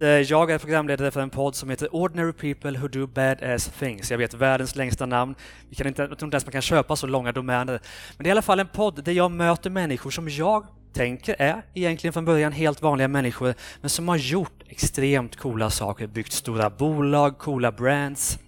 [0.00, 3.70] Eh, jag är programledare för en podd som heter Ordinary People Who Do Bad Ass
[3.78, 4.10] Things.
[4.10, 5.34] Jag vet världens längsta namn.
[5.68, 7.80] Vi kan inte, jag tror inte ens man kan köpa så långa domäner.
[8.16, 11.36] Men det är i alla fall en podd där jag möter människor som jag tänker
[11.38, 16.32] är egentligen från början helt vanliga människor men som har gjort extremt coola saker, byggt
[16.32, 18.38] stora bolag, coola brands.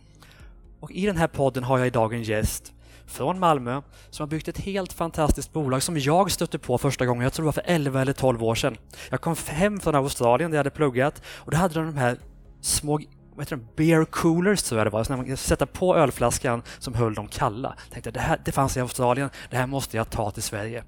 [0.80, 2.72] Och i den här podden har jag idag en gäst
[3.06, 7.22] från Malmö som har byggt ett helt fantastiskt bolag som jag stötte på första gången,
[7.22, 8.76] jag tror det var för 11 eller 12 år sedan.
[9.10, 12.18] Jag kom hem från Australien där jag hade pluggat och då hade de de här
[12.60, 13.00] små
[13.36, 13.66] vad heter de?
[13.76, 17.74] Beer coolers tror jag det var, så man sätta på ölflaskan som höll dem kalla.
[17.84, 20.84] Jag tänkte det här det fanns i Australien, det här måste jag ta till Sverige.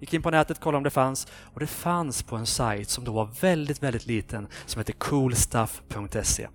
[0.00, 3.04] Gick in på nätet, kollade om det fanns och det fanns på en sajt som
[3.04, 6.48] då var väldigt, väldigt liten som heter coolstuff.se.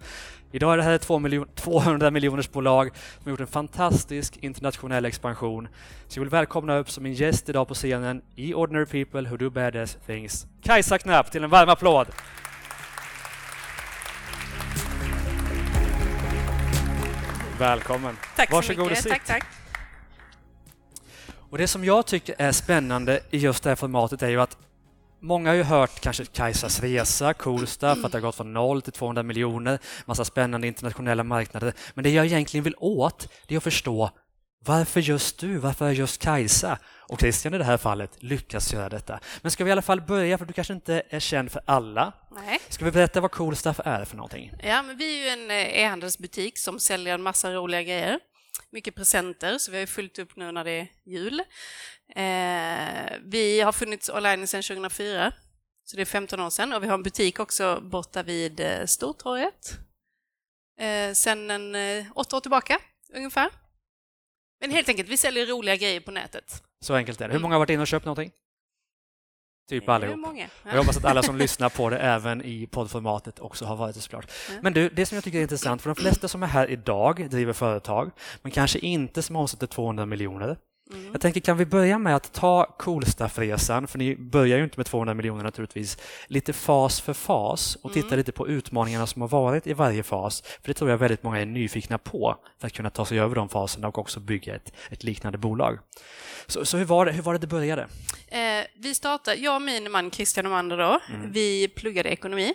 [0.55, 5.67] Idag är det här ett 200 miljoners bolag som har gjort en fantastisk internationell expansion.
[6.07, 9.37] Så jag vill välkomna upp som min gäst idag på scenen i Ordinary People Who
[9.37, 12.07] Do Badass Things, Kajsa Knapp till en varm applåd!
[17.59, 18.17] Välkommen!
[18.35, 18.97] Tack så Varsågod mycket.
[18.97, 19.11] och sitt.
[19.11, 19.43] Tack, tack.
[21.49, 24.57] Och det som jag tycker är spännande i just det här formatet är ju att
[25.23, 28.81] Många har ju hört kanske Kajsas resa, cool stuff, att det har gått från 0
[28.81, 31.73] till 200 miljoner, massa spännande internationella marknader.
[31.93, 34.11] Men det jag egentligen vill åt, det är att förstå
[34.65, 36.79] varför just du, varför just Kajsa
[37.09, 39.19] och Christian i det här fallet lyckas göra detta.
[39.41, 42.13] Men ska vi i alla fall börja, för du kanske inte är känd för alla.
[42.35, 42.59] Nej.
[42.69, 44.51] Ska vi berätta vad cool stuff är för någonting?
[44.63, 48.19] Ja, men vi är ju en eh, e-handelsbutik som säljer en massa roliga grejer.
[48.71, 51.43] Mycket presenter, så vi har ju fullt upp nu när det är jul.
[52.15, 55.33] Eh, vi har funnits online sedan 2004,
[55.83, 56.73] så det är 15 år sedan.
[56.73, 59.79] Och vi har en butik också borta vid eh, Stortorget.
[60.79, 62.79] Eh, sen en eh, åtta år tillbaka,
[63.13, 63.49] ungefär.
[64.61, 66.63] Men helt enkelt, vi säljer roliga grejer på nätet.
[66.85, 67.33] Så enkelt är det.
[67.33, 68.31] Hur många har varit inne och köpt någonting?
[69.69, 70.17] Typ allihop.
[70.17, 70.49] många?
[70.63, 74.01] Jag hoppas att alla som lyssnar på det även i poddformatet också har varit det
[74.01, 74.31] såklart.
[74.49, 74.55] Ja.
[74.61, 77.29] Men du, det som jag tycker är intressant, för de flesta som är här idag
[77.29, 80.57] driver företag, men kanske inte som omsätter 200 miljoner.
[80.93, 81.09] Mm.
[81.11, 84.85] Jag tänker, kan vi börja med att ta Coolstuff-resan, för ni börjar ju inte med
[84.85, 88.17] 200 miljoner naturligtvis, lite fas för fas och titta Mm.
[88.17, 91.39] lite på utmaningarna som har varit i varje fas, för det tror jag väldigt många
[91.41, 94.73] är nyfikna på för att kunna ta sig över de faserna och också bygga ett,
[94.91, 95.79] ett liknande bolag.
[96.47, 97.81] Så, så hur, var det, hur var det det började?
[98.27, 98.39] Eh,
[98.75, 101.31] vi startade, jag och min man Christian Omander då, Mm.
[101.31, 102.53] vi pluggade ekonomi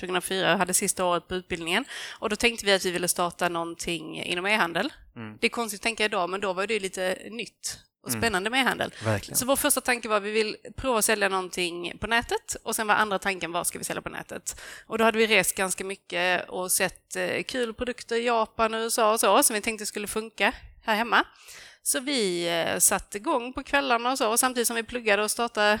[0.00, 1.84] 2004, hade sista året på utbildningen.
[2.18, 4.92] Och då tänkte vi att vi ville starta någonting inom e-handel.
[5.16, 5.36] Mm.
[5.40, 8.20] Det är konstigt att tänka idag, men då var det lite nytt och Mm.
[8.20, 8.94] spännande med e-handel.
[9.04, 9.36] Verkligen.
[9.36, 12.76] Så vår första tanke var att vi vill prova att sälja någonting på nätet och
[12.76, 14.60] sen var andra tanken vad ska vi sälja på nätet?
[14.86, 18.78] Och då hade vi rest ganska mycket och sett eh, kul produkter i Japan och
[18.78, 20.52] USA och så som vi tänkte skulle funka
[20.82, 21.24] här hemma.
[21.82, 25.30] Så vi eh, satte igång på kvällarna och så och samtidigt som vi pluggade och
[25.30, 25.80] startade,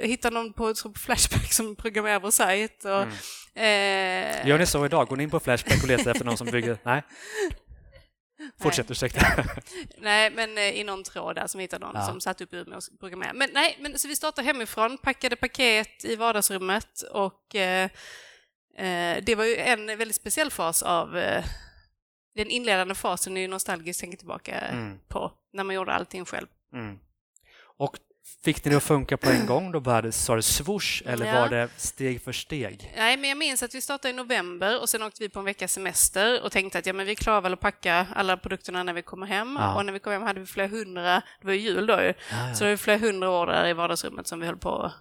[0.00, 2.84] hittade någon på, på Flashback som programmerar vår sajt.
[2.84, 5.08] Och, eh, Gör ni så idag?
[5.08, 6.78] Går ni in på Flashback och letar efter någon som bygger?
[6.82, 7.02] Nej?
[8.62, 9.44] Fortsätt, ursäkta.
[9.98, 12.06] Nej, men eh, i någon tråd där som hittade någon Ja.
[12.06, 13.32] som satt upp ur med att programmera.
[13.32, 17.84] Men nej, men så vi startade hemifrån, packade paket i vardagsrummet och eh,
[18.78, 21.44] eh, det var ju en väldigt speciell fas av eh,
[22.34, 24.98] den inledande fasen är ju nostalgiskt tänker tillbaka Mm.
[25.08, 26.46] på när man gjorde allting själv.
[26.72, 26.98] Mm.
[27.76, 27.96] Och
[28.44, 29.72] fick ni det att funka på en gång?
[29.72, 31.40] Då började, sa det swoosh eller Ja.
[31.40, 32.92] var det steg för steg?
[32.96, 35.44] Nej, men jag minns att vi startade i november och sen åkte vi på en
[35.44, 38.92] veckas semester och tänkte att ja, men vi klarar väl att packa alla produkterna när
[38.92, 39.56] vi kommer hem.
[39.60, 39.74] Ja.
[39.74, 42.14] Och när vi kom hem hade vi flera hundra, det var ju jul då ju,
[42.30, 44.92] Ja, Så det var flera hundra år där i vardagsrummet som vi höll på att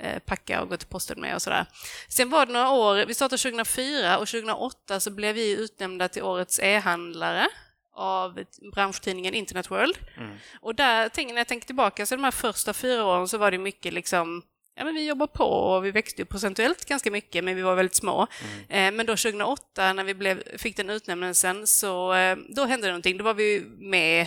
[0.00, 1.66] eh, packa och gå till posten med och sådär.
[2.08, 6.22] Sen var det några år, vi startade 2004 och 2008 så blev vi utnämnda till
[6.22, 7.46] årets e-handlare
[7.94, 8.44] av
[8.74, 9.98] branschtidningen Internet World.
[10.16, 10.36] Mm.
[10.60, 13.58] Och där, när jag tänker tillbaka, så de här första fyra åren så var det
[13.58, 14.42] mycket liksom
[14.76, 17.74] Ja, men vi jobbar på och vi växte ju procentuellt ganska mycket, men vi var
[17.74, 18.26] väldigt små.
[18.42, 18.60] Mm.
[18.68, 22.90] Eh, men då 2008, när vi blev, fick den utnämnelsen, så eh, då hände det
[22.90, 23.16] någonting.
[23.16, 24.26] Då var vi med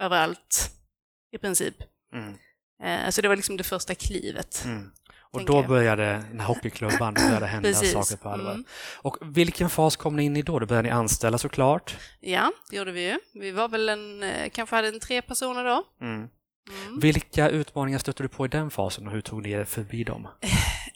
[0.00, 0.70] överallt,
[1.32, 1.74] i princip.
[2.14, 2.34] Mm.
[2.82, 4.62] Eh, Så det var liksom det första klivet.
[4.64, 4.90] Mm.
[5.32, 7.92] Och då började den här hockeyklubban, då började hända Precis.
[7.92, 8.52] saker på allvar.
[8.52, 8.64] Mm.
[9.02, 10.58] Och vilken fas kom ni in i då?
[10.58, 11.96] Då började ni anställa såklart.
[12.20, 13.18] Ja, det gjorde vi ju.
[13.34, 15.84] Vi var väl en, eh, kanske hade en tre personer då.
[16.00, 16.28] Mm.
[16.68, 17.00] Mm.
[17.00, 20.28] Vilka utmaningar stötte du på i den fasen och hur tog ni er förbi dem?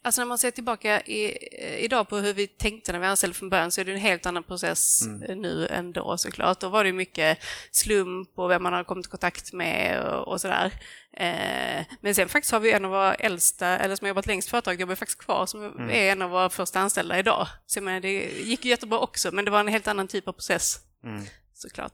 [0.07, 1.25] Alltså när man ser tillbaka i,
[1.63, 3.99] eh, idag på hur vi tänkte när vi anställde från början så är det en
[3.99, 5.23] helt annan process Mm.
[5.23, 6.61] eh, nu än då såklart.
[6.61, 7.39] Då var det mycket
[7.71, 10.73] slump och vem man har kommit i kontakt med och, och sådär.
[11.17, 14.49] Eh, men sen faktiskt har vi en av våra äldsta, eller som har jobbat längst
[14.49, 15.91] företag, jobbar faktiskt kvar, som Mm.
[15.91, 17.47] är en av våra första anställda idag.
[17.67, 20.29] Så jag menar, det gick ju jättebra också, men det var en helt annan typ
[20.29, 21.25] av process Mm.
[21.55, 21.93] såklart.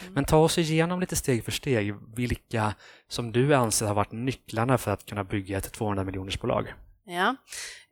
[0.00, 0.14] Mm.
[0.14, 2.74] Men ta oss igenom lite steg för steg vilka
[3.08, 6.74] som du anser har varit nycklarna för att kunna bygga ett 200 miljoners bolag.
[7.04, 7.36] Ja.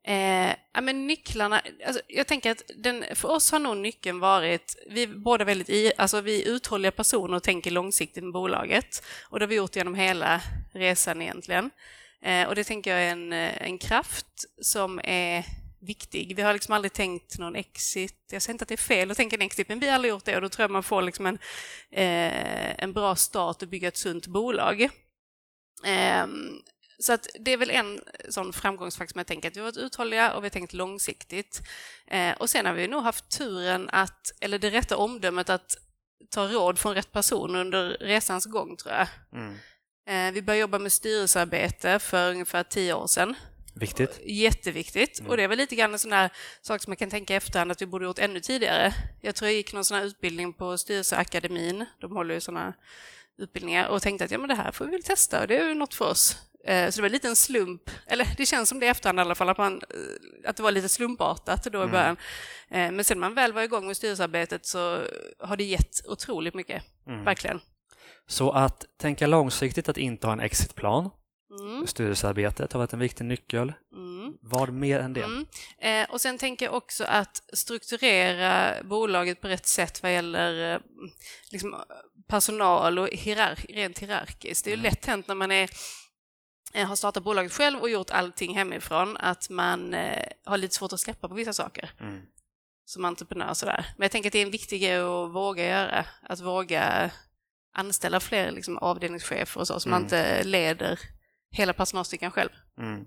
[0.07, 4.77] Eh, ja, men nycklarna, alltså, jag tänker att den, för oss har nog nyckeln varit,
[4.91, 9.03] vi är båda väldigt i, alltså vi är uthålliga personer och tänker långsiktigt med bolaget.
[9.23, 10.41] Och det har vi gjort genom hela
[10.73, 11.71] resan egentligen.
[12.23, 14.27] Eh, och det tänker jag är en, en kraft
[14.63, 15.45] som är
[15.85, 16.37] viktig.
[16.37, 18.29] Vi har liksom aldrig tänkt någon exit.
[18.31, 20.11] Jag säger inte att det är fel att tänka en exit, men vi har aldrig
[20.11, 21.39] gjort det och då tror jag man får liksom en,
[21.91, 24.83] eh, en bra start att bygga ett sunt bolag.
[25.85, 26.27] Eh,
[26.99, 29.77] så att det är väl en sån framgångsfaktor som jag tänker att vi har varit
[29.77, 31.63] uthålliga och vi har tänkt långsiktigt.
[32.07, 35.77] Eh, och sen har vi nog haft turen att, eller det rätta omdömet att
[36.31, 39.09] ta råd från rätt person under resans gång tror jag.
[39.33, 39.55] Mm.
[40.07, 43.35] Eh, vi började jobba med styrelsearbete för ungefär tio år sedan.
[43.75, 44.21] Viktigt.
[44.25, 45.19] Jätteviktigt.
[45.19, 45.31] Mm.
[45.31, 46.31] Och det är väl lite grann en sån där
[46.63, 48.95] sak som man kan tänka efterhand att vi borde gjort ännu tidigare.
[49.21, 52.75] Jag tror jag gick någon sån här utbildning på Styrelseakademin, de håller ju såna
[53.39, 55.69] utbildningar, och tänkte att ja, men det här får vi väl testa och det är
[55.69, 56.37] ju något för oss.
[56.67, 59.23] Eh, så det var lite en slump, eller det känns som det i efterhand i
[59.23, 61.93] alla fall, att, man, eh, att det var lite slumpartat då i mm.
[61.93, 62.17] början.
[62.71, 62.97] Mm.
[62.97, 65.07] Men sen man väl var igång med styrelsearbetet så
[65.39, 67.25] har det gett otroligt mycket, mm.
[67.25, 67.61] verkligen.
[68.27, 71.11] Så att tänka långsiktigt, att inte ha en exitplan,
[71.61, 71.87] Mm.
[71.87, 73.73] Styrelsearbetet har varit en viktig nyckel.
[73.93, 74.35] Mm.
[74.41, 75.23] Vad mer än det?
[75.23, 75.47] Mm.
[75.79, 80.81] Eh, och sen tänker jag också att strukturera bolaget på rätt sätt vad gäller eh,
[81.51, 81.75] liksom,
[82.27, 84.65] personal och hierark rent hierarkiskt.
[84.65, 84.91] Det är ju mm.
[84.91, 85.71] lätt hänt när man är
[86.75, 90.93] eh, har startat bolaget själv och gjort allting hemifrån, att man eh, har lite svårt
[90.93, 92.23] att släppa på vissa saker mm.
[92.85, 93.55] som entreprenör.
[93.55, 93.87] Sådär.
[93.97, 97.11] Men jag tänker att det är en viktig grej att våga göra, att våga
[97.75, 99.97] anställa fler liksom, avdelningschefer och så, så mm.
[99.97, 101.01] man inte leder
[101.55, 102.51] hela personalstyrkan själv.
[102.79, 103.05] Mm.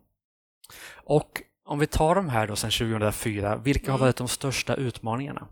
[0.96, 3.92] Och om vi tar de här då sedan 2004, vilka mm.
[3.92, 5.48] har varit de största utmaningarna?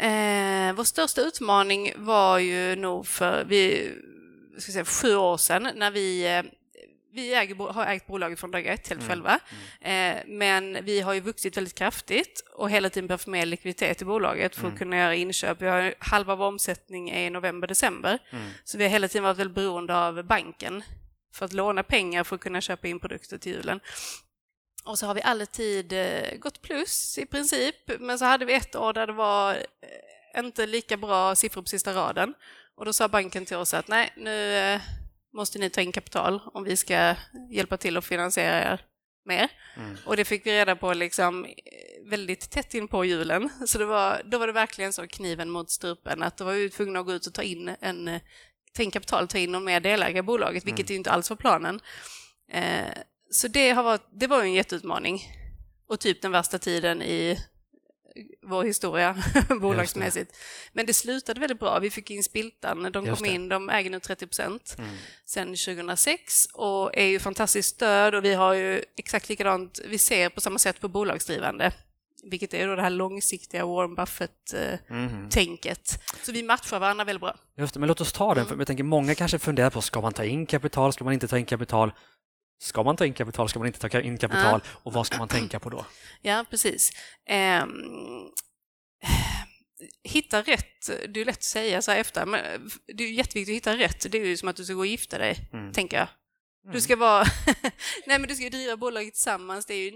[0.00, 3.92] Eh, vår största utmaning var ju nog för vi,
[4.58, 6.42] ska säga, sju år sedan när vi eh,
[7.12, 9.08] vi äger, har ägt bolaget från dag ett helt mm.
[9.08, 9.38] själva,
[9.82, 10.16] mm.
[10.16, 14.04] Eh, men vi har ju vuxit väldigt kraftigt och hela tiden behövt mer likviditet i
[14.04, 14.78] bolaget för att mm.
[14.78, 15.62] kunna göra inköp.
[15.62, 18.50] Vi har halva vår omsättning är i november-december, mm.
[18.64, 20.82] så vi har hela tiden varit väldigt beroende av banken
[21.34, 23.80] för att låna pengar för att kunna köpa in produkter till julen.
[24.84, 28.76] Och så har vi alltid eh, gått plus i princip, men så hade vi ett
[28.76, 32.34] år där det var eh, inte lika bra siffror på sista raden.
[32.76, 34.80] Och då sa banken till oss att nej, nu eh,
[35.32, 37.14] måste ni ta in kapital om vi ska
[37.50, 38.80] hjälpa till att finansiera er
[39.24, 39.48] mer.
[39.76, 39.96] Mm.
[40.06, 41.46] Och det fick vi reda på liksom
[42.10, 43.50] väldigt tätt in på julen.
[43.66, 46.70] Så det var, då var det verkligen så kniven mot strupen att då var vi
[46.70, 48.20] tvungna att gå ut och ta in en
[48.90, 50.96] kapital, ta in någon mer delägare i bolaget, vilket mm.
[50.96, 51.80] inte alls var planen.
[52.52, 52.86] Eh,
[53.30, 55.22] så det, har varit, det var en jätteutmaning.
[55.88, 57.38] Och typ den värsta tiden i
[58.42, 59.16] vår historia
[59.60, 60.36] bolagsmässigt.
[60.72, 61.78] Men det slutade väldigt bra.
[61.78, 64.90] Vi fick in Spiltan, de kom in, de äger nu 30 procent mm.
[65.24, 70.28] sedan 2006 och är ju fantastiskt stöd och vi har ju exakt likadant, vi ser
[70.28, 71.72] på samma sätt på bolagsdrivande
[72.30, 75.90] vilket är då det här långsiktiga Warren Buffett-tänket.
[75.90, 76.00] Mm.
[76.22, 77.36] Så vi matchar varandra väldigt bra.
[77.56, 78.60] Just det, men låt oss ta den, för mm.
[78.60, 81.38] jag tänker många kanske funderar på, ska man ta in kapital, ska man inte ta
[81.38, 81.92] in kapital?
[82.60, 84.70] Ska man ta in kapital, ska man inte ta in kapital ja.
[84.82, 85.86] och vad ska man tänka på då?
[86.22, 86.92] Ja, precis.
[87.62, 88.30] Um,
[90.02, 93.56] hitta rätt, det är lätt att säga så här efter, men det är jätteviktigt att
[93.56, 94.12] hitta rätt.
[94.12, 95.72] Det är ju som att du ska gå och gifta dig, mm.
[95.72, 96.08] tänker jag.
[96.62, 96.80] Du mm.
[96.80, 97.24] ska vara...
[98.06, 99.66] Nej, men du ska driva bolaget tillsammans.
[99.66, 99.92] Det är ju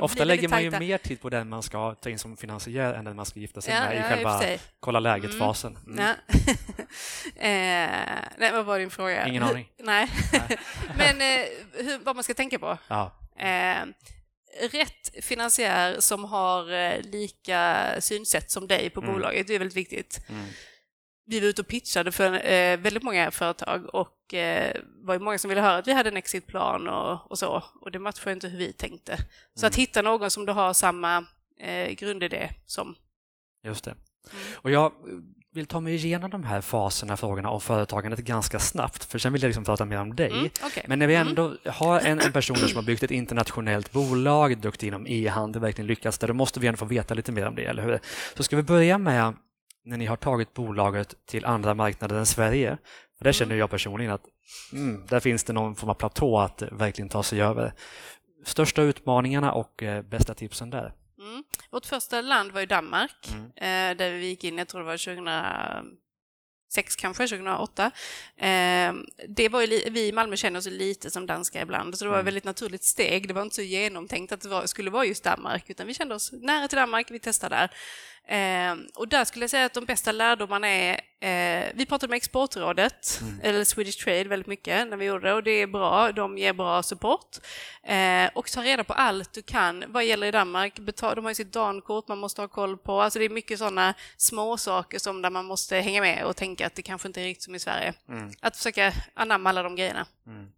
[0.00, 3.04] Ofta lägger man ju mer tid på den man ska ta in som finansiär än
[3.04, 4.42] den man ska gifta sig ja, med i själva
[4.80, 5.78] kolla läget-fasen.
[5.86, 5.98] Mm.
[5.98, 6.16] Mm.
[7.36, 9.26] eh, nej, vad var din fråga?
[9.26, 9.68] Ingen aning.
[9.78, 10.08] nej,
[10.96, 12.78] men eh, hur, vad man ska tänka på?
[12.88, 13.12] Ja.
[13.38, 13.86] Eh,
[14.72, 19.12] rätt finansiär som har eh, lika synsätt som dig på mm.
[19.12, 20.20] bolaget, det är väldigt viktigt.
[21.26, 25.20] Mm vi var ute och pitchade för eh, väldigt många företag och eh, var ju
[25.20, 27.62] många som ville höra att vi hade en exitplan och, och så.
[27.80, 29.16] Och det matchade inte hur vi tänkte.
[29.54, 29.68] Så mm.
[29.68, 31.24] att hitta någon som du har samma
[31.60, 32.94] eh, grundidé som.
[33.64, 33.90] Just det.
[33.90, 34.42] Mm.
[34.54, 34.92] Och jag
[35.54, 39.42] vill ta mig igenom de här faserna, frågorna om företagandet ganska snabbt, för sen vill
[39.42, 40.30] jag liksom prata mer om dig.
[40.30, 40.82] Mm, okay.
[40.86, 41.28] Men när vi mm.
[41.28, 41.58] ändå mm.
[41.66, 46.18] har en, en person som har byggt ett internationellt bolag, duktig inom e-handel, verkligen lyckats
[46.18, 48.00] där, då måste vi ändå få veta lite mer om det, eller hur?
[48.36, 49.34] Så ska vi börja med
[49.84, 52.78] när ni har tagit bolaget till andra marknader än Sverige.
[53.18, 54.24] För där känner jag personligen att
[54.72, 57.74] mm, där finns det någon form av platå att verkligen ta sig över.
[58.44, 60.92] Största utmaningarna och eh, bästa tipsen där?
[61.18, 61.44] Mm.
[61.70, 63.44] Vårt första land var ju Danmark, mm.
[63.44, 67.90] eh, där vi gick in, jag tror det var 2006 kanske, 2008.
[68.36, 68.92] Eh,
[69.28, 72.16] det var ju, vi i Malmö känner oss lite som danska ibland, så det var
[72.16, 72.24] ett mm.
[72.24, 73.28] väldigt naturligt steg.
[73.28, 76.14] Det var inte så genomtänkt att det var, skulle vara just Danmark, utan vi kände
[76.14, 77.70] oss nära till Danmark, vi testade där.
[78.28, 82.16] Eh, och där skulle jag säga att de bästa lärdomarna är, eh, vi pratade med
[82.16, 83.40] Exportrådet, Mm.
[83.42, 86.52] eller Swedish Trade väldigt mycket när vi gjorde det och det är bra, de ger
[86.52, 87.36] bra support.
[87.82, 90.78] Eh, och ta reda på allt du kan vad gäller i Danmark.
[90.78, 93.58] Betal, de har ju sitt dankort man måste ha koll på, alltså det är mycket
[93.58, 97.20] sådana små saker som där man måste hänga med och tänka att det kanske inte
[97.20, 97.94] är riktigt som i Sverige.
[98.08, 98.30] Mm.
[98.40, 100.52] Att försöka anamma alla de grejerna Mm.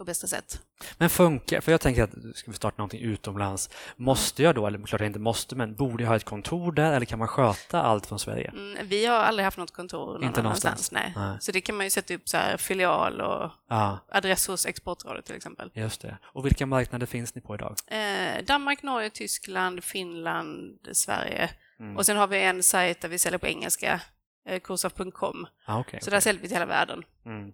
[0.00, 0.60] På bästa sätt.
[0.98, 4.78] Men funkar, för jag tänker att ska vi starta någonting utomlands, måste jag då, eller
[4.86, 7.82] klart jag inte måste, men borde jag ha ett kontor där eller kan man sköta
[7.82, 8.48] allt från Sverige?
[8.48, 10.92] Mm, vi har aldrig haft något kontor någon Inte annanstans.
[10.92, 11.14] någonstans?
[11.16, 11.28] Nej.
[11.28, 11.36] Nej.
[11.40, 15.24] Så det kan man ju sätta upp så här filial och Ja, adress hos Exportrådet
[15.24, 15.70] till exempel.
[15.74, 16.18] just det.
[16.22, 17.76] Och vilka marknader finns ni på idag?
[17.86, 21.50] Eh, Danmark, Norge, Tyskland, Finland, Sverige.
[21.80, 21.96] Mm.
[21.96, 24.00] Och sen har vi en sajt där vi säljer på engelska,
[24.48, 25.46] eh, kursaf.com.
[25.66, 27.02] Ah, okay, Så där säljer vi till hela världen.
[27.26, 27.52] Mm.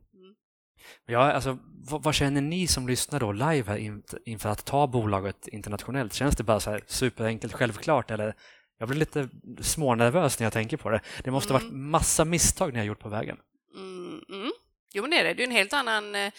[1.06, 1.58] Ja, alltså,
[1.90, 6.14] vad, vad känner ni som lyssnar då live här in, inför att ta bolaget internationellt?
[6.14, 8.34] Känns det bara så här superenkelt, självklart eller?
[8.78, 9.28] Jag blir lite
[9.60, 11.00] smånervös när jag tänker på det.
[11.24, 13.36] Det måste ha varit massa misstag ni har gjort på vägen.
[13.74, 14.52] Mm, mm.
[14.92, 15.34] Jo, men det är det.
[15.34, 16.32] Det är en helt annan eh,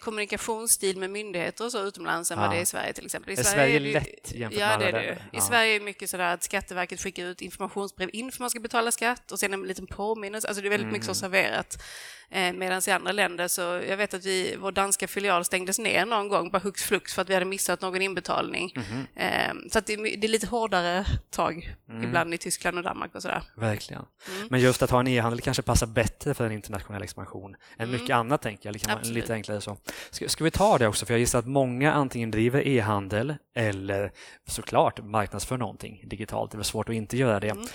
[0.00, 2.42] kommunikationsstil med myndigheter och så utomlands än Ja.
[2.42, 3.30] vad det är i Sverige till exempel.
[3.32, 4.98] I Är Sverige är det lätt jämfört ja, med det är det.
[4.98, 5.22] länder?
[5.32, 5.40] I Ja.
[5.40, 9.32] Sverige är det mycket sådär att Skatteverket skickar ut informationsbrev inför man ska betala skatt
[9.32, 10.48] och sen en liten påminnelse.
[10.48, 11.32] Alltså det är väldigt mycket så Mm.
[11.32, 11.82] serverat.
[12.30, 16.06] Eh, Medan i andra länder så, jag vet att vi, vår danska filial stängdes ner
[16.06, 18.72] någon gång bara hux flux för att vi hade missat någon inbetalning.
[19.14, 22.04] Eh, Så att det, det är lite hårdare tag Mm.
[22.04, 23.42] ibland i Tyskland och Danmark och sådär.
[23.56, 24.04] verkligen.
[24.36, 24.48] Mm.
[24.50, 28.10] Men just att ha en e-handel kanske passar bättre för en internationell expansion än mycket
[28.16, 28.74] annat, tänker jag.
[28.74, 29.00] Det kan vara Mm.
[29.00, 29.22] Absolut.
[29.22, 29.76] lite enklare så.
[30.10, 31.06] Ska, ska vi ta det också?
[31.06, 34.12] För jag gissar att många antingen driver e-handel eller
[34.46, 36.50] såklart marknadsför någonting digitalt.
[36.50, 37.48] Det är svårt att inte göra det.
[37.50, 37.66] Mm.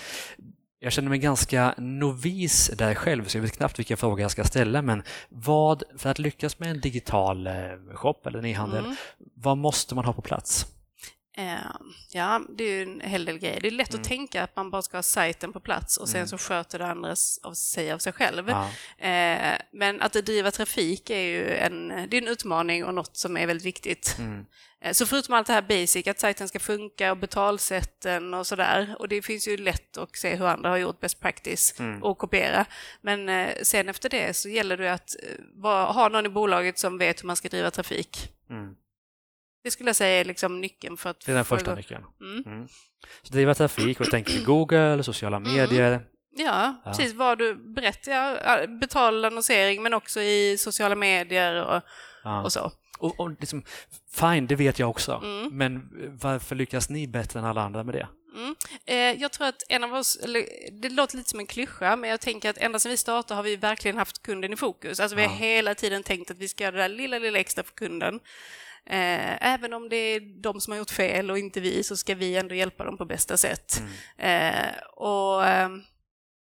[0.80, 4.44] Jag känner mig ganska novis där själv, så jag vet knappt vilka frågor jag ska
[4.44, 4.82] ställa.
[4.82, 7.52] Men vad, för att lyckas med en digital eh,
[7.94, 8.96] shop eller en e-handel, Mm.
[9.34, 10.66] vad måste man ha på plats?
[11.36, 11.54] Eh,
[12.14, 13.60] Ja, det är ju en hel del grejer.
[13.60, 14.00] Det är lätt Mm.
[14.02, 16.28] att tänka att man bara ska ha sajten på plats och sen Mm.
[16.28, 18.48] så sköter det andra av sig av sig själv.
[18.48, 18.70] Ja.
[19.06, 23.36] Eh, Men att driva trafik är ju en, det är en utmaning och något som
[23.36, 24.16] är väldigt viktigt.
[24.18, 24.46] Mm.
[24.80, 28.96] Eh, Så förutom allt det här basic, att sajten ska funka och betalsätten och sådär,
[28.98, 32.02] och det finns ju lätt att se hur andra har gjort best practice Mm.
[32.02, 32.64] och kopiera.
[33.00, 36.78] Men eh, sen efter det så gäller det att eh, vara- ha någon i bolaget
[36.78, 38.28] som vet hur man ska driva trafik.
[39.62, 39.64] Mm.
[39.64, 42.04] Det skulle jag säga är liksom nyckeln för att Det är den första nyckeln.
[42.20, 42.42] Mm.
[42.46, 42.68] Mm.
[43.22, 46.06] Så driva trafik och tänker Google, sociala medier.
[46.36, 46.90] Ja, Ja.
[46.92, 47.12] precis.
[47.14, 51.82] Vad du berättar, betald annonsering men också i sociala medier och,
[52.24, 52.42] Ja.
[52.42, 52.72] och så.
[52.98, 53.62] Och, och liksom,
[54.12, 55.20] fine, det vet jag också.
[55.24, 55.56] Mm.
[55.58, 55.88] Men
[56.22, 58.08] varför lyckas ni bättre än alla andra med det?
[58.36, 58.54] Mm.
[58.86, 60.44] Eh, jag tror att en av oss, eller,
[60.82, 63.42] det låter lite som en klyscha, men jag tänker att ända sedan vi startade har
[63.42, 65.00] vi verkligen haft kunden i fokus.
[65.00, 65.36] Alltså vi har Ja.
[65.36, 68.20] hela tiden tänkt att vi ska göra det där lilla, lilla extra för kunden.
[68.86, 72.14] Eh, även om det är de som har gjort fel och inte vi, så ska
[72.14, 73.82] vi ändå hjälpa dem på bästa sätt.
[74.18, 75.68] Eh, och eh,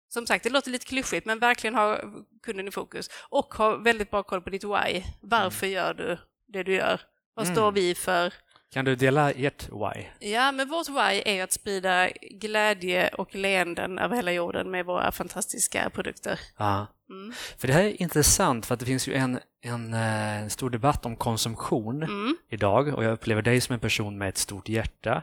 [0.08, 2.00] som sagt, det låter lite klyschigt, men verkligen ha
[2.42, 3.10] kunden i fokus.
[3.28, 5.02] Och ha väldigt bra koll på ditt why.
[5.20, 7.00] Varför gör du det du gör?
[7.34, 7.54] Vad Mm.
[7.56, 8.34] står vi för?
[8.72, 10.28] Kan du dela ert why?
[10.30, 15.12] Ja, men vårt why är att sprida glädje och leenden över hela jorden med våra
[15.12, 16.40] fantastiska produkter.
[16.58, 16.86] Ja.
[17.10, 17.32] Mm.
[17.58, 21.06] För det här är intressant för att det finns ju en, en, eh, stor debatt
[21.06, 22.36] om konsumtion Mm.
[22.50, 25.22] idag och jag upplever dig som en person med ett stort hjärta.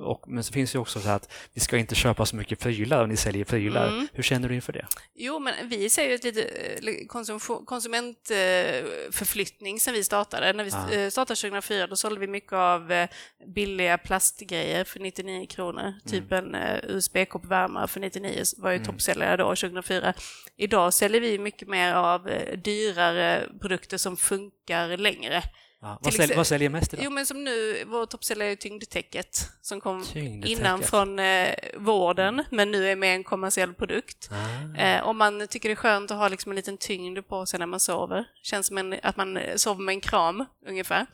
[0.00, 2.36] Och, men så finns det ju också så här att vi ska inte köpa så
[2.36, 3.88] mycket prylar och ni säljer prylar.
[3.88, 4.08] Mm.
[4.12, 4.86] Hur känner du inför det?
[5.14, 7.06] Jo, men vi ser ju ett lite eh,
[7.66, 10.52] konsumentförflyttning sen vi startade.
[10.52, 10.90] När vi Ja.
[10.92, 13.08] eh, startade 2004 då sålde vi mycket av eh,
[13.54, 15.94] billiga plastgrejer för 99 kronor.
[16.06, 18.86] Typ en eh, USB-koppvärmare för 99 var ju Mm.
[18.86, 20.14] toppsäljare då, 2004.
[20.56, 25.42] Idag säljer vi mycket mer av eh, dyrare produkter som funkar längre.
[25.80, 25.98] Ja.
[26.02, 27.04] Vad, sälj, vad säljer mest idag?
[27.04, 30.58] Jo, men som nu, vår toppsäljare är tyngdtäcket som kom Tyngdtäcket.
[30.58, 34.30] innan från eh, vården, men nu är med en kommersiell produkt.
[34.32, 34.80] Ah.
[34.80, 37.58] Eh, om man tycker det är skönt att ha liksom en liten tyngd på sig
[37.58, 38.24] när man sover.
[38.42, 41.06] Känns som en, att man sover med en kram, ungefär.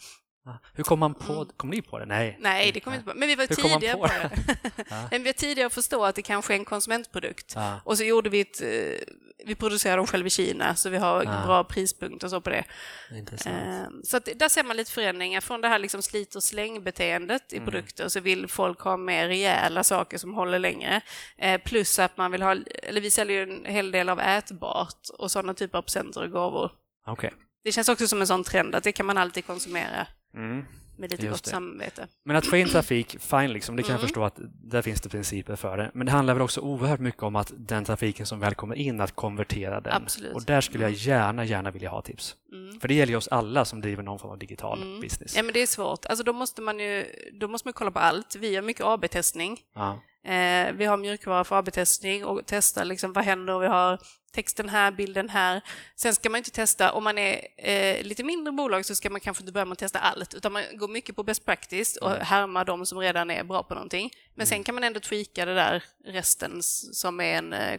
[0.47, 0.51] Ah.
[0.75, 1.49] Hur kom man på, Mm.
[1.57, 2.07] kom ni på det?
[2.07, 2.37] Nej.
[2.41, 3.17] Nej, det kommer inte på.
[3.19, 4.31] Men vi var Hur kom tidiga på på det?
[4.91, 5.09] Ja.
[5.11, 7.53] Men vi var tidiga att förstå att det kanske är en konsumentprodukt.
[7.57, 7.81] Ja.
[7.85, 8.61] Och så gjorde vi ett...
[8.63, 9.15] eh,
[9.47, 11.47] Vi producerar dem själva i Kina, så vi har Ah.
[11.47, 12.65] bra prispunkt och så på det.
[13.11, 13.57] Intressant.
[13.57, 15.41] Eh, Så att där ser man lite förändringar.
[15.41, 17.65] Från det här liksom slit och släng-beteendet i Mm.
[17.71, 21.01] produkter så vill folk ha mer rejäla saker som håller längre.
[21.39, 25.09] Eh, Plus att man vill ha, eller vi säljer ju en hel del av ätbart
[25.19, 26.71] och sådana typer av presenter och gåvor.
[27.07, 27.33] Okej.
[27.65, 30.65] Det känns också som en sån trend att det kan man alltid konsumera Mm.
[30.97, 31.51] med lite Just gott det.
[31.51, 32.07] samvete.
[32.25, 34.09] Men att få in trafik, fine liksom, det kan jag Mm.
[34.09, 35.91] förstå att där finns det principer för det.
[35.95, 39.01] Men det handlar väl också oerhört mycket om att den trafiken som väl kommer in,
[39.01, 39.93] att konvertera den.
[40.03, 40.35] Absolut.
[40.35, 42.37] Och där skulle jag gärna, gärna vilja ha tips.
[42.53, 42.81] Mm.
[42.81, 45.01] För det gäller ju oss alla som driver någon form av digital Mm.
[45.01, 45.37] business.
[45.37, 46.07] Ja, men det är svårt.
[46.07, 48.37] Alltså, då måste man ju då måste man kolla på allt.
[48.37, 49.61] Vi gör mycket AB-testning.
[49.75, 50.01] Ja.
[50.25, 53.99] Eh, vi har mjukvara för AB-testning och testa liksom, vad händer vi har
[54.35, 55.61] texten här, bilden här.
[55.97, 59.21] Sen ska man inte testa, om man är eh, lite mindre bolag så ska man
[59.21, 62.11] kanske inte börja med att testa allt, utan man går mycket på best practice och
[62.11, 62.23] mm.
[62.23, 64.11] härmar de som redan är bra på någonting.
[64.35, 64.65] Men sen mm.
[64.65, 67.79] kan man ändå tweaka det där resten som är en eh,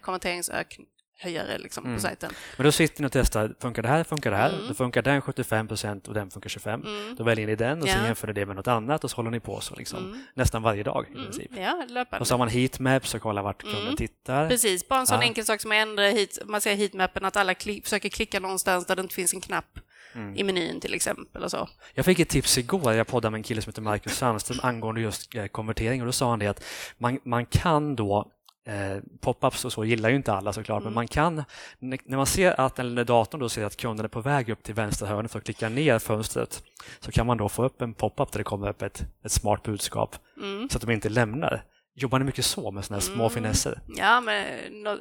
[1.18, 1.96] höjare liksom, mm.
[1.96, 2.32] på sajten.
[2.58, 4.54] Men då sitter ni och testar, funkar det här, funkar det här?
[4.54, 4.68] Mm.
[4.68, 6.82] Då funkar den 75 procent och den funkar 25.
[6.82, 7.16] Mm.
[7.16, 7.94] Då väljer ni den och ja.
[7.94, 10.24] så jämför ni det med något annat och så håller ni på så liksom, mm.
[10.34, 11.24] nästan varje dag i mm.
[11.24, 11.52] princip.
[11.58, 12.22] Ja, löpande.
[12.22, 13.96] Och så har man heatmaps och kollar vart kunden mm.
[13.96, 14.50] tittar.
[14.50, 15.24] Precis, bara en sån ja.
[15.24, 18.86] enkel sak som att ändra hit, man ser heatmappen att alla kli försöker klicka någonstans
[18.86, 19.80] där det inte finns en knapp.
[20.16, 20.36] Mm.
[20.38, 21.44] i menyn till exempel.
[21.44, 21.70] Och så.
[21.94, 25.02] Jag fick ett tips igår, jag poddade med en kille som heter Marcus Sandström angående
[25.02, 26.64] just eh, konvertering och då sa han det att
[26.98, 28.32] man, man kan då
[28.68, 30.84] Eh, Pop-ups och så gillar ju inte alla såklart, mm.
[30.84, 31.44] men man kan,
[31.80, 34.64] när man ser att, eller när datorn då ser att kunden är på väg upp
[34.64, 36.64] till vänstra hörnet för att klicka ner fönstret,
[37.00, 39.64] så kan man då få upp en pop-up där det kommer upp ett, ett smart
[39.64, 40.70] budskap mm.
[40.70, 41.66] så att de inte lämnar.
[41.96, 43.30] Jobbar ni mycket så med sådana här små mm.
[43.30, 43.82] finesser?
[43.98, 44.46] Ja, men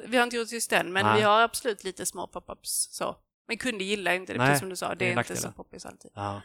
[0.07, 1.17] vi har inte gjort just den, men Nej.
[1.17, 3.15] vi har absolut lite små pop-ups så.
[3.47, 4.95] Men kunder gillar inte det, precis som du sa.
[4.95, 6.11] Det är, inte så poppis alltid.
[6.13, 6.41] Ja.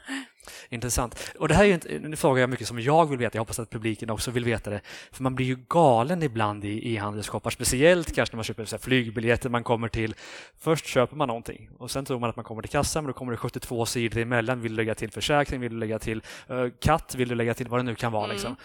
[0.69, 1.33] Intressant.
[1.39, 3.37] Och det här är en, en fråga mycket som jag vill veta.
[3.37, 4.81] Jag hoppas att publiken också vill veta det.
[5.13, 9.49] För man blir ju galen ibland i e-handelsshoppar, speciellt kanske när man köper så flygbiljetter.
[9.49, 10.15] Man kommer till,
[10.59, 13.19] först köper man någonting och sen tror man att man kommer till kassan, men då
[13.19, 14.61] kommer det 72 sidor emellan.
[14.61, 15.61] Vill du lägga till försäkring?
[15.61, 17.15] Vill du lägga till uh, katt?
[17.15, 18.25] Vill du lägga till vad det nu kan vara?
[18.25, 18.35] Mm.
[18.35, 18.57] Liksom.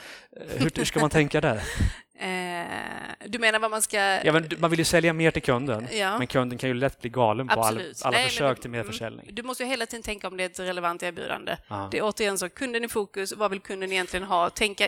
[0.41, 1.63] Uh, hur, hur ska man tänka där?
[2.17, 3.97] Eh, du menar vad man ska...
[3.97, 6.17] Ja, men man vill ju sälja mer till kunden, ja.
[6.17, 8.79] men kunden kan ju lätt bli galen på alla, alla Nej, försök du, till mer
[8.79, 8.91] mm.
[8.91, 9.29] försäljning.
[9.31, 11.57] Du måste ju hela tiden tänka om det är ett relevant erbjudande.
[11.67, 11.87] Ja.
[11.91, 14.49] Det är återigen så, kunden i fokus, vad vill kunden egentligen ha?
[14.49, 14.87] Tänka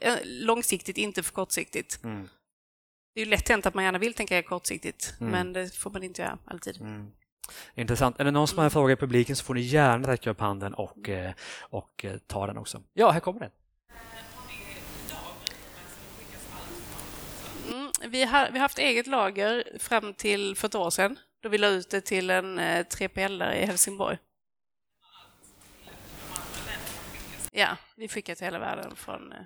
[0.00, 2.04] eh, långsiktigt, inte för kortsiktigt.
[2.04, 2.28] Mm.
[3.14, 5.32] Det är ju lätt hänt att man gärna vill tänka kortsiktigt, mm.
[5.32, 6.80] men det får man inte göra alltid.
[6.80, 7.10] Mm.
[7.74, 8.20] Intressant.
[8.20, 10.40] Är det någon som har en fråga i publiken så får ni gärna räcka upp
[10.40, 12.82] handen och, eh, och ta den också.
[12.92, 13.50] Ja, här kommer den.
[18.06, 21.58] Vi har, vi har haft eget lager fram till för ett år sedan då vi
[21.58, 24.18] la ut det till en 3PL eh, i Helsingborg.
[27.52, 29.38] Ja, vi skickar till hela världen från, eh,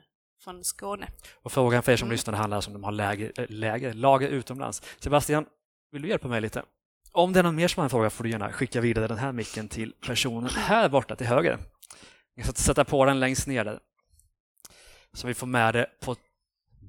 [0.45, 1.09] från Skåne.
[1.35, 2.13] Och frågan för er som mm.
[2.13, 4.83] lyssnar handlar alltså om de har läger, eh, läger, lager utomlands.
[4.99, 5.47] Sebastian,
[5.93, 6.63] vill du hjälpa mig lite?
[7.13, 9.19] Om det är någon mer som har en fråga får du gärna skicka vidare den
[9.19, 11.59] här micken till personen här borta till höger.
[12.35, 13.81] Jag ska sätta på den längst ner där.
[15.13, 16.17] Så vi får med det på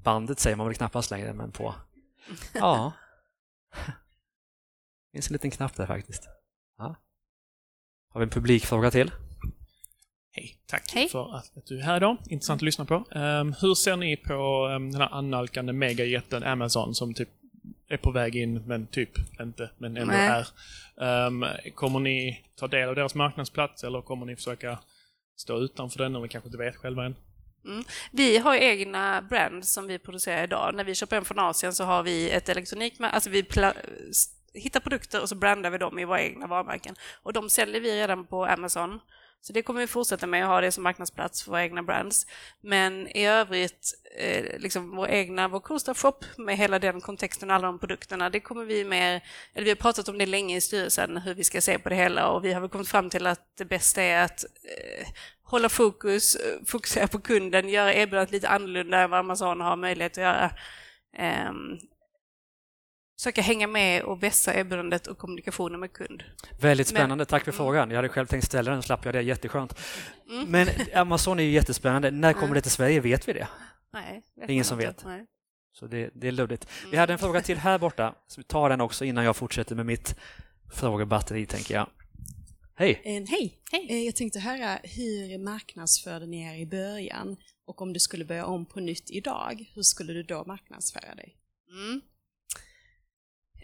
[0.04, 1.74] bandet säger man väl knappast längre, men på...
[2.54, 2.92] Ja.
[3.72, 3.92] Det
[5.12, 6.28] finns en liten knapp där faktiskt.
[6.78, 6.96] Ja.
[8.08, 9.10] Har vi en publikfråga till?
[10.32, 11.08] Hej, tack Hej.
[11.08, 12.16] för att du är här idag.
[12.28, 12.94] Intressant att lyssna på.
[12.94, 17.28] Um, hur ser ni på um, den här annalkande megajätten Amazon som typ
[17.88, 20.44] är på väg in, men typ inte, men ändå Nej.
[20.96, 21.26] är.
[21.26, 24.78] Um, kommer ni ta del av deras marknadsplats eller kommer ni försöka
[25.36, 27.14] stå utanför den, eller kanske inte vet själva än?
[27.64, 27.84] Mm.
[28.10, 30.74] Vi har egna brands som vi producerar idag.
[30.74, 33.46] När vi köper hem från Asien så har vi ett elektronik, alltså vi
[34.54, 36.94] hittar produkter och så brandar vi dem i våra egna varumärken.
[37.22, 39.00] Och de säljer vi redan på Amazon.
[39.46, 42.26] Så det kommer vi fortsätta med att ha det som marknadsplats för våra egna brands.
[42.60, 47.66] Men i övrigt, eh, liksom vår egna, vår shop med hela den kontexten och alla
[47.66, 51.16] de produkterna, det kommer vi mer, eller vi har pratat om det länge i styrelsen,
[51.16, 53.56] hur vi ska se på det hela och vi har väl kommit fram till att
[53.58, 55.06] det bästa är att eh,
[55.42, 60.12] hålla fokus, eh, fokusera på kunden, göra erbjudandet lite annorlunda än vad Amazon har möjlighet
[60.12, 60.50] att göra.
[61.48, 61.78] Um,
[63.18, 66.22] försöka hänga med och vässa erbjudandet och kommunikationen med kund.
[66.60, 67.56] Väldigt spännande, Men, tack för mm.
[67.56, 67.90] frågan.
[67.90, 69.78] Jag hade själv tänkt ställa den, slapp jag det, jätteskönt.
[70.30, 70.50] Mm.
[70.50, 72.10] Men Amazon är ju jättespännande.
[72.10, 72.54] När kommer mm.
[72.54, 73.00] det till Sverige?
[73.00, 73.48] Vet vi det?
[73.92, 74.22] Nej.
[74.36, 75.04] Det är ingen som vet.
[75.04, 75.26] Nej.
[75.72, 76.66] Så det, det är luddigt.
[76.78, 76.90] Mm.
[76.90, 79.74] Vi hade en fråga till här borta, så vi tar den också innan jag fortsätter
[79.74, 80.16] med mitt
[80.74, 81.86] frågebatteri, tänker jag.
[82.76, 83.00] Hej!
[83.04, 83.58] En, hej!
[83.72, 83.86] hej.
[83.90, 87.36] Eh, jag tänkte höra, hur marknadsförde ni er i början?
[87.66, 91.36] Och om du skulle börja om på nytt idag, hur skulle du då marknadsföra dig?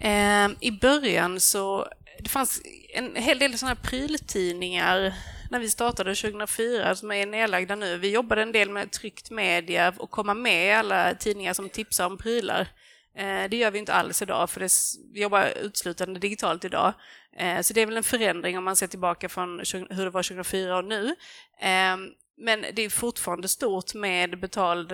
[0.01, 1.87] Eh, I början så
[2.19, 2.63] det fanns
[2.95, 5.15] en hel del sådana pryltidningar
[5.51, 7.99] när vi startade 2004 som är nedlagda nu.
[7.99, 12.07] Vi jobbade en del med tryckt media och komma med i alla tidningar som tipsar
[12.07, 12.69] om prylar.
[13.17, 14.71] Ehm, det gör vi inte alls idag, för det,
[15.13, 16.93] vi jobbar uteslutande digitalt idag.
[17.37, 19.59] Ehm, så det är väl en förändring om man ser tillbaka från
[19.91, 21.15] hur det var 2004 och nu.
[21.61, 24.93] Ehm, men det är fortfarande stort med betald,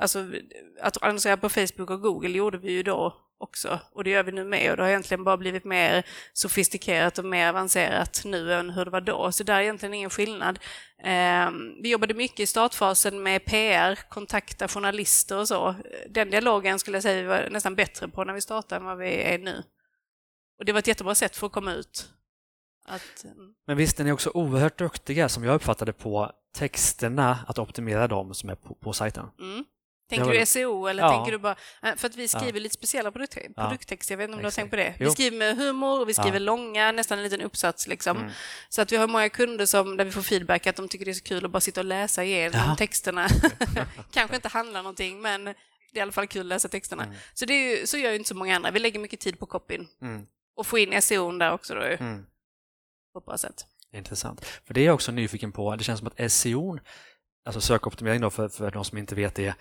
[0.00, 0.30] alltså
[0.80, 4.32] att annonsera på Facebook och Google gjorde vi ju då också och det gör vi
[4.32, 8.70] nu med och det har egentligen bara blivit mer sofistikerat och mer avancerat nu än
[8.70, 9.32] hur det var då.
[9.32, 10.58] Så där är egentligen ingen skillnad.
[11.02, 15.74] Ehm, vi jobbade mycket i startfasen med PR, kontakta journalister och så.
[16.08, 18.98] Den dialogen skulle jag säga vi var nästan bättre på när vi startade än vad
[18.98, 19.62] vi är nu.
[20.58, 22.08] Och det var ett jättebra sätt för att komma ut.
[22.86, 23.54] Att, mm.
[23.66, 28.34] Men visst är ni också oerhört duktiga, som jag uppfattade på texterna, att optimera dem
[28.34, 29.26] som är på, på sajten?
[29.40, 29.64] Mm.
[30.08, 31.10] Tänker du SEO eller ja.
[31.10, 31.56] tänker du bara...
[31.82, 32.62] Eh, för att vi skriver ja.
[32.62, 34.94] lite speciella produkt, produkttexter, jag vet inte om du har tänkt på det.
[34.98, 35.10] Vi jo.
[35.10, 38.16] skriver med humor vi skriver långa, nästan en liten uppsats liksom.
[38.16, 38.30] Mm.
[38.68, 41.10] Så att vi har många kunder som, där vi får feedback att de tycker det
[41.10, 43.28] är så kul att bara sitta och läsa igenom texterna.
[44.12, 45.52] Kanske inte handlar någonting, men det
[45.92, 47.04] är i alla fall kul att läsa texterna.
[47.04, 47.16] Mm.
[47.34, 48.70] Så, det är ju, så gör ju inte så många andra.
[48.70, 49.88] Vi lägger mycket tid på copyn.
[50.02, 50.26] Mm.
[50.56, 51.80] Och få in SEO där också då.
[51.80, 52.26] Mm.
[53.12, 53.66] På ett bra sätt.
[53.92, 54.44] Intressant.
[54.44, 55.76] För det är jag också nyfiken på.
[55.76, 56.78] Det känns som att SEO,
[57.44, 59.54] alltså sökoptimering då för, för de som inte vet det,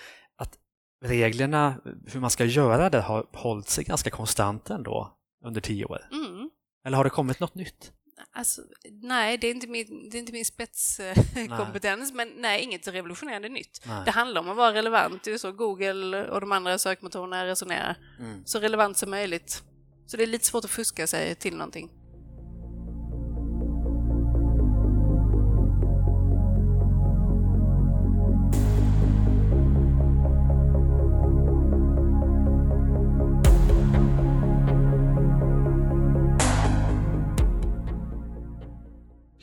[1.03, 1.75] reglerna,
[2.07, 6.07] hur man ska göra det, har hållit sig ganska konstant ändå under tio år.
[6.11, 6.49] Mm.
[6.85, 7.91] Eller har det kommit något nytt?
[8.35, 8.61] Alltså,
[9.01, 13.81] nej, det är inte min, det är inte min spetskompetens, men nej, inget revolutionerande nytt.
[13.87, 14.01] Nej.
[14.05, 17.97] Det handlar om att vara relevant, det är så Google och de andra sökmotorerna resonerar.
[18.19, 18.45] Mm.
[18.45, 19.63] Så relevant som möjligt.
[20.05, 21.91] Så det är lite svårt att fuska sig till någonting.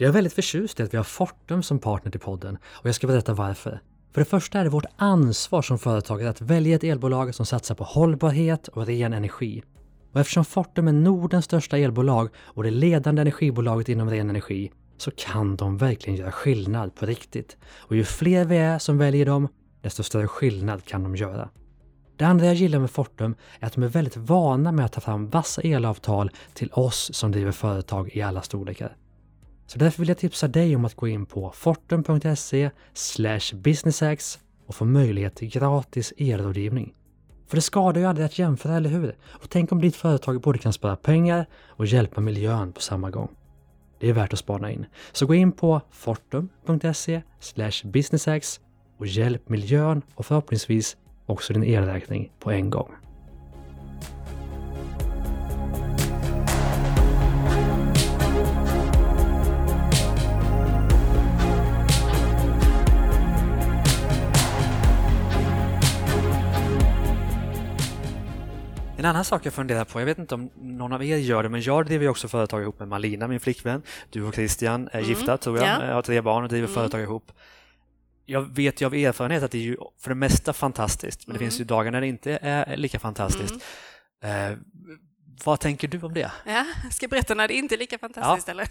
[0.01, 2.95] Jag är väldigt förtjust i att vi har Fortum som partner till podden och jag
[2.95, 3.81] ska berätta varför.
[4.13, 7.75] För det första är det vårt ansvar som företagare att välja ett elbolag som satsar
[7.75, 9.63] på hållbarhet och ren energi.
[10.13, 15.11] Och eftersom Fortum är Nordens största elbolag och det ledande energibolaget inom ren energi så
[15.11, 17.57] kan de verkligen göra skillnad på riktigt.
[17.79, 19.49] Och ju fler vi är som väljer dem,
[19.83, 21.49] desto större skillnad kan de göra.
[22.17, 25.01] Det andra jag gillar med Fortum är att de är väldigt vana med att ta
[25.01, 28.97] fram vassa elavtal till oss som driver företag i alla storlekar.
[29.71, 32.71] Så därför vill jag tipsa dig om att gå in på fortum.se
[33.55, 36.95] businessx och få möjlighet till gratis elrådgivning.
[37.47, 39.17] För det skadar ju aldrig att jämföra, eller hur?
[39.29, 43.29] Och tänk om ditt företag både kan spara pengar och hjälpa miljön på samma gång.
[44.01, 44.87] Det är värt att spana in.
[45.13, 47.23] Så gå in på fortum.se
[47.85, 48.61] businessx
[48.99, 52.95] och hjälp miljön och förhoppningsvis också din elräkning på en gång.
[69.11, 71.63] Annan sak jag funderar på, jag vet inte om någon av er gör det, men
[71.63, 73.83] jag driver ju också företag ihop med Malina, min flickvän.
[74.11, 75.09] Du och Christian är mm.
[75.09, 75.95] gifta, tror jag, ja.
[75.95, 76.75] har tre barn och driver mm.
[76.75, 77.33] företag ihop.
[78.27, 81.39] Jag vet ju av erfarenhet att det är ju för det mesta fantastiskt, men mm.
[81.39, 83.65] det finns ju dagar när det inte är lika fantastiskt.
[84.23, 84.53] Mm.
[84.53, 84.59] Eh,
[85.45, 86.33] vad tänker du om det?
[86.45, 88.53] Ja, ska jag berätta när det inte är lika fantastiskt ja.
[88.53, 88.69] eller?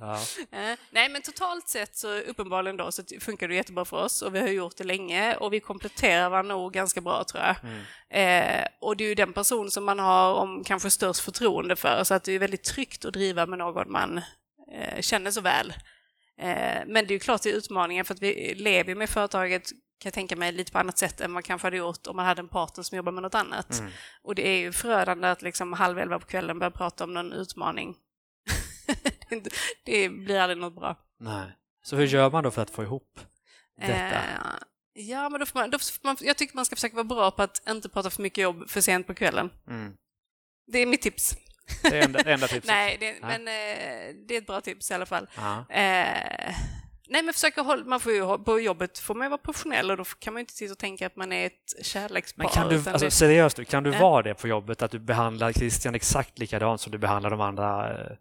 [0.00, 0.20] ja.
[0.90, 4.40] Nej, men totalt sett så uppenbarligen då så funkar det jättebra för oss och vi
[4.40, 7.56] har gjort det länge och vi kompletterar varandra nog ganska bra tror jag.
[7.62, 8.60] Mm.
[8.60, 12.04] Eh, och det är ju den person som man har om kanske störst förtroende för
[12.04, 14.20] så att det är väldigt tryggt att driva med någon man
[14.72, 15.72] eh, känner så väl.
[16.40, 19.70] Eh, men det är ju klart det är utmaningar för att vi lever med företaget
[19.98, 22.26] kan jag tänka mig, lite på annat sätt än man kanske hade gjort om man
[22.26, 23.78] hade en partner som jobbar med något annat.
[23.78, 23.92] Mm.
[24.22, 27.32] Och det är ju förödande att liksom halv elva på kvällen börja prata om någon
[27.32, 27.96] utmaning.
[29.84, 30.96] det blir aldrig något bra.
[31.18, 31.52] Nej.
[31.82, 33.20] Så hur gör man då för att få ihop
[33.80, 33.94] detta?
[33.94, 34.24] Eh,
[34.92, 37.30] ja, men då får man, då får man, jag tycker man ska försöka vara bra
[37.30, 39.50] på att inte prata för mycket jobb för sent på kvällen.
[39.68, 39.96] Mm.
[40.66, 41.36] Det är mitt tips.
[41.82, 42.64] Det är enda, enda tipset?
[42.66, 45.28] Nej, det, men eh, det är ett bra tips i alla fall.
[45.68, 46.54] Eh,
[47.08, 49.96] Nej, men försöka hålla, man får ju, på jobbet får man ju vara professionell och
[49.96, 52.44] då kan man ju inte sitta och tänka att man är ett kärlekspar.
[52.44, 53.10] Men kan du, alltså, det...
[53.10, 54.00] seriöst, kan du äh.
[54.00, 57.90] vara det på jobbet, att du behandlar Christian exakt likadant som du behandlar de andra?
[57.90, 58.16] Äh.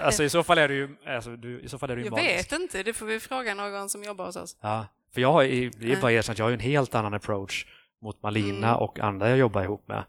[0.00, 2.10] Alltså i så fall är du ju, alltså, du, i så fall är du Jag
[2.10, 2.52] magisk.
[2.52, 4.56] vet inte, det får vi fråga någon som jobbar hos oss.
[4.60, 5.42] Ja, för jag har,
[5.80, 7.66] det är bara erkänt, jag har en helt annan approach
[8.02, 8.80] mot Malina mm.
[8.80, 10.04] och andra jag jobbar ihop med.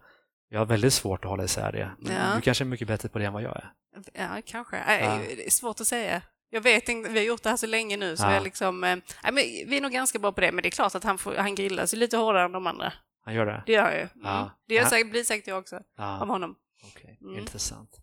[0.50, 1.92] Jag har väldigt svårt att hålla isär det.
[2.12, 2.36] Ja.
[2.36, 3.72] Du kanske är mycket bättre på det än vad jag är.
[4.14, 4.78] Ja, kanske.
[4.78, 5.18] Ja.
[5.18, 6.22] Det är svårt att säga.
[6.54, 8.34] Jag vet inte, vi har gjort det här så länge nu så ja.
[8.34, 10.96] jag liksom, eh, men vi är nog ganska bra på det, men det är klart
[10.96, 12.94] att han, får, han grillas lite hårdare än de andra.
[13.26, 13.64] Han gör det?
[13.66, 14.08] Det gör han ju.
[14.24, 14.40] Ja.
[14.40, 14.50] Mm.
[14.68, 16.20] Det gör säkert, blir säkert jag också, ja.
[16.20, 16.56] av honom.
[16.84, 17.18] Okay.
[17.22, 17.40] Mm.
[17.40, 17.98] Intressant.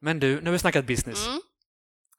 [0.00, 1.26] Men du, nu har vi snackat business.
[1.26, 1.40] Mm.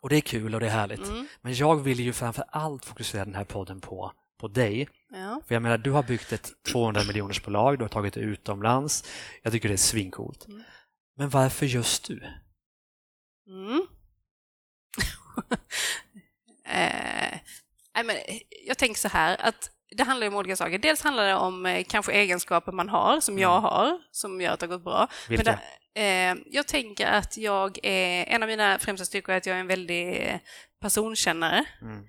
[0.01, 1.07] Och det är kul och det är härligt.
[1.07, 1.27] Mm.
[1.41, 4.89] Men jag vill ju framför allt fokusera den här podden på, på dig.
[5.09, 5.41] Ja.
[5.47, 9.03] För jag menar, du har byggt ett 200 miljoners bolag, du har tagit det utomlands.
[9.43, 10.47] Jag tycker det är svincoolt.
[10.47, 10.63] Mm.
[11.17, 12.23] Men varför just du?
[13.47, 13.87] Mm.
[16.65, 17.39] eh,
[18.05, 18.15] men,
[18.67, 20.77] jag tänker så här att det handlar om olika saker.
[20.77, 23.63] Dels handlar det om eh, kanske egenskaper man har, som jag mm.
[23.63, 25.07] har, som gör att det har gått bra.
[25.29, 25.59] Vilka?
[25.95, 29.55] Men, eh, jag tänker att jag är, en av mina främsta styrkor är att jag
[29.55, 30.39] är en väldig
[30.81, 31.65] personkännare.
[31.81, 32.05] Mm.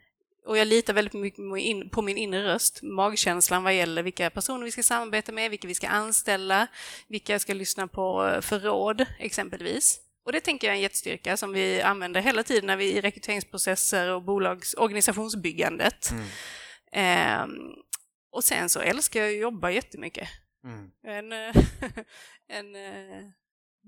[0.47, 4.71] Och jag litar väldigt mycket på min inre röst, magkänslan vad gäller vilka personer vi
[4.71, 6.67] ska samarbeta med, vilka vi ska anställa,
[7.09, 10.01] vilka jag ska lyssna på för råd exempelvis.
[10.27, 13.01] Och det tänker jag är en jättestyrka som vi använder hela tiden när vi i
[13.01, 16.11] rekryteringsprocesser och bolags organisationsbyggandet.
[16.11, 16.27] Mm.
[16.93, 17.47] Eh,
[18.31, 20.29] och sen så älskar jag att jobba jättemycket.
[20.65, 20.91] Mm.
[21.03, 21.33] En,
[22.49, 23.31] en eh,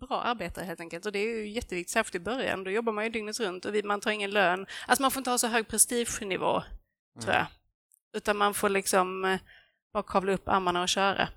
[0.00, 1.06] bra arbetare helt enkelt.
[1.06, 2.64] Och det är ju jätteviktigt, särskilt i början.
[2.64, 4.66] Då jobbar man ju dygnet runt och man tar ingen lön.
[4.86, 7.22] Alltså man får inte ha så hög prestigenivå, mm.
[7.22, 7.46] tror jag.
[8.12, 9.40] Utan man får liksom eh,
[9.92, 11.28] bara kavla upp armarna och köra.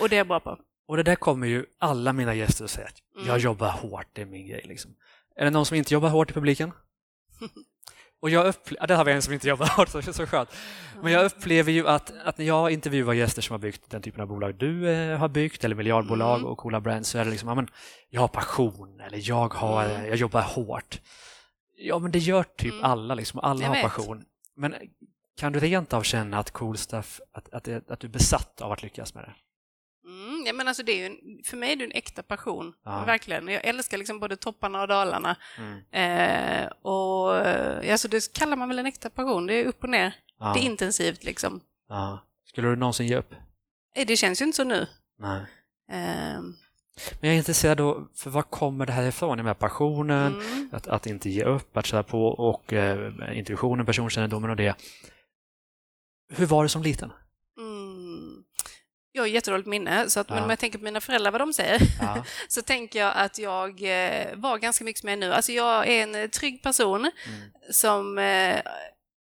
[0.00, 0.58] Och det är jag bra på.
[0.86, 3.28] Och det där kommer ju alla mina gäster att säga att mm.
[3.28, 4.62] jag jobbar hårt, det är min grej.
[4.64, 4.94] Liksom.
[5.36, 6.72] Är det någon som inte jobbar hårt i publiken?
[8.24, 10.48] Och jag upplever, det har vi en som inte jobbar hårt, så så skönt.
[11.02, 14.20] Men jag upplever ju att, att när jag intervjuar gäster som har byggt den typen
[14.20, 16.50] av bolag du eh, har byggt, eller miljardbolag mm.
[16.50, 17.68] och coola brands, så är det liksom, ja, men,
[18.10, 20.06] jag har passion, eller jag, har, mm.
[20.06, 21.00] jag jobbar hårt.
[21.76, 22.84] Ja, men det gör typ mm.
[22.84, 23.82] alla, liksom, alla jag har vet.
[23.82, 24.24] passion.
[24.56, 24.74] Men
[25.36, 28.72] kan du rent av känna att cool stuff, att, att, att du är besatt av
[28.72, 29.34] att lyckas med det?
[30.46, 33.04] Ja, men alltså det är en, för mig är det en äkta passion, ja.
[33.04, 33.48] verkligen.
[33.48, 35.36] Jag älskar liksom både topparna och dalarna.
[35.58, 35.80] Mm.
[35.90, 37.36] Eh, och
[37.90, 40.14] alltså det kallar man väl en äkta passion, det är upp och ner.
[40.38, 40.52] Ja.
[40.54, 41.60] Det är intensivt liksom.
[41.88, 42.18] Ja.
[42.44, 43.34] Skulle du någonsin ge upp?
[43.94, 44.86] Eh, det känns ju inte så nu.
[45.18, 45.40] Nej.
[45.90, 46.40] Eh.
[47.20, 49.44] Men jag är intresserad då, för var kommer det här ifrån?
[49.44, 50.68] Med passionen, mm.
[50.72, 54.74] att, att inte ge upp, att köra på och eh, intuitionen, personkännedomen och det.
[56.28, 57.12] Hur var det som liten?
[59.14, 60.34] Jag har jättedåligt minne, så att, ja.
[60.34, 62.24] men om jag tänker på mina föräldrar, vad de säger, ja.
[62.48, 65.32] så tänker jag att jag eh, var ganska mycket med nu.
[65.32, 67.40] Alltså jag är en trygg person mm.
[67.70, 68.56] som eh,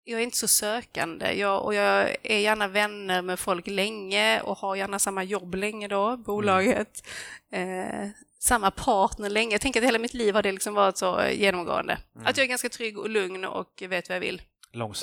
[0.04, 4.58] jag är inte så sökande jag, och jag är gärna vänner med folk länge och
[4.58, 7.08] har gärna samma jobb länge då, bolaget.
[7.52, 8.04] Mm.
[8.04, 9.54] Eh, samma partner länge.
[9.54, 11.98] Jag tänker att hela mitt liv har det liksom varit så genomgående.
[12.14, 12.26] Mm.
[12.26, 14.42] Att jag är ganska trygg och lugn och vet vad jag vill.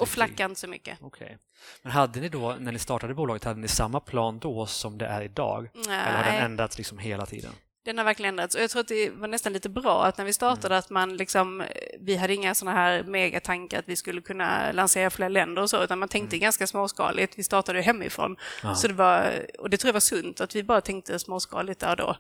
[0.02, 1.02] Och flackar inte så mycket.
[1.02, 1.38] Okay.
[1.82, 5.06] Men hade ni då, när ni startade bolaget, hade ni samma plan då som det
[5.06, 5.70] är idag?
[5.74, 6.08] Nej.
[6.08, 7.52] Eller har den ändrats liksom hela tiden?
[7.86, 10.26] Den har verkligen ändrats och jag tror att det var nästan lite bra att när
[10.26, 10.80] vi startade mm.
[10.80, 11.64] att man liksom,
[12.00, 15.84] vi hade inga sådana här megatankar att vi skulle kunna lansera fler länder och så,
[15.84, 16.42] utan man tänkte mm.
[16.42, 17.40] ganska småskaligt.
[17.40, 18.36] Vi startade hemifrån.
[18.76, 21.92] Så det var, och det tror jag var sunt, att vi bara tänkte småskaligt där
[21.92, 22.16] och då.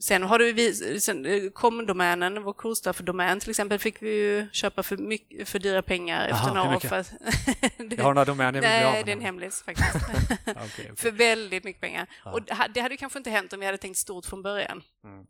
[0.00, 4.96] Sen har du sen, eh, komdomänen, vår Coolstuff-domän till exempel, fick vi ju köpa för,
[4.96, 6.80] mycket, för dyra pengar efter några år.
[6.80, 7.04] För,
[7.96, 9.96] jag har några domäner Nej, det är en hemlis faktiskt.
[10.46, 10.96] okay, okay.
[10.96, 12.06] För väldigt mycket pengar.
[12.24, 12.32] Ja.
[12.32, 12.40] Och
[12.74, 14.82] det hade kanske inte hänt om vi hade tänkt stort från början.
[15.04, 15.26] Mm.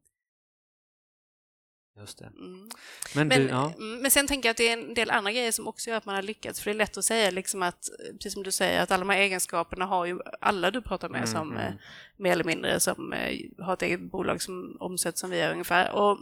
[1.99, 2.25] Just det.
[2.25, 2.69] Mm.
[3.15, 3.73] Men, men, du, ja.
[3.77, 5.97] Mm, men, sen tänker jag att det är en del andra grejer som också gör
[5.97, 6.61] att man har lyckats.
[6.61, 9.11] För det är lätt att säga, liksom att, precis som du säger, att alla de
[9.11, 11.67] här egenskaperna har ju alla du pratar med mm, som mm.
[11.67, 11.73] Eh,
[12.17, 15.93] mer eller mindre som eh, har ett eget bolag som omsätter som vi gör ungefär.
[15.93, 16.19] Och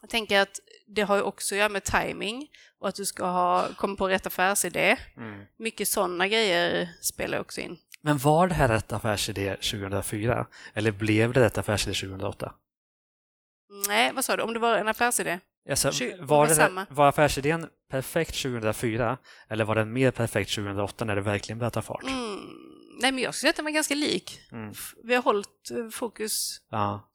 [0.00, 3.24] jag tänker att det har ju också att göra med timing och att du ska
[3.24, 4.96] ha, komma på rätt affärsidé.
[5.16, 5.44] Mm.
[5.56, 7.76] Mycket sådana grejer spelar också in.
[8.00, 10.46] Men var det här rätt affärsidé 2004?
[10.74, 12.52] Eller blev det rätt affärsidé 2008?
[13.88, 14.42] Nej, vad sa du?
[14.42, 15.40] Om det var en affärsidé?
[15.70, 21.22] Alltså, var, det, var affärsidén perfekt 2004 eller var den mer perfekt 2008 när det
[21.22, 22.02] verkligen började ta fart?
[22.02, 22.40] Mm.
[23.00, 24.40] Nej, men jag skulle säga att den var ganska lik.
[24.52, 24.72] Mm.
[25.04, 26.60] Vi har hållit eh, fokus.
[26.70, 27.10] Ja.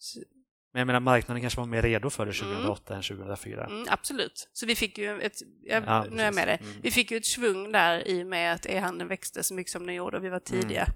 [0.73, 2.97] Men jag menar, marknaden kanske var mer redo för det 2008 mm.
[2.97, 3.65] än 2004?
[3.65, 4.49] Mm, absolut.
[4.53, 6.73] Så vi fick ju ett, jag, ja, nu är jag med det, mm.
[6.81, 9.85] vi fick ju ett svung där i och med att e-handeln växte så mycket som
[9.85, 10.83] den gjorde och vi var tidiga.
[10.83, 10.95] Mm.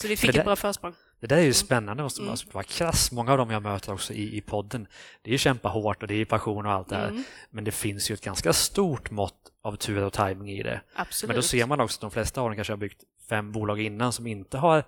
[0.00, 0.94] Så vi fick ett bra försprång.
[1.20, 1.54] Det där är ju mm.
[1.54, 2.48] spännande, måste man mm.
[2.52, 3.12] vara krass.
[3.12, 4.86] Många av dem jag möter också i, i podden,
[5.22, 7.08] det är ju kämpa hårt och det är passion och allt det här.
[7.08, 7.22] Mm.
[7.50, 10.80] Men det finns ju ett ganska stort mått av tur och timing i det.
[10.94, 11.28] Absolut.
[11.28, 13.80] Men då ser man också att de flesta av dem kanske har byggt fem bolag
[13.80, 14.84] innan som inte har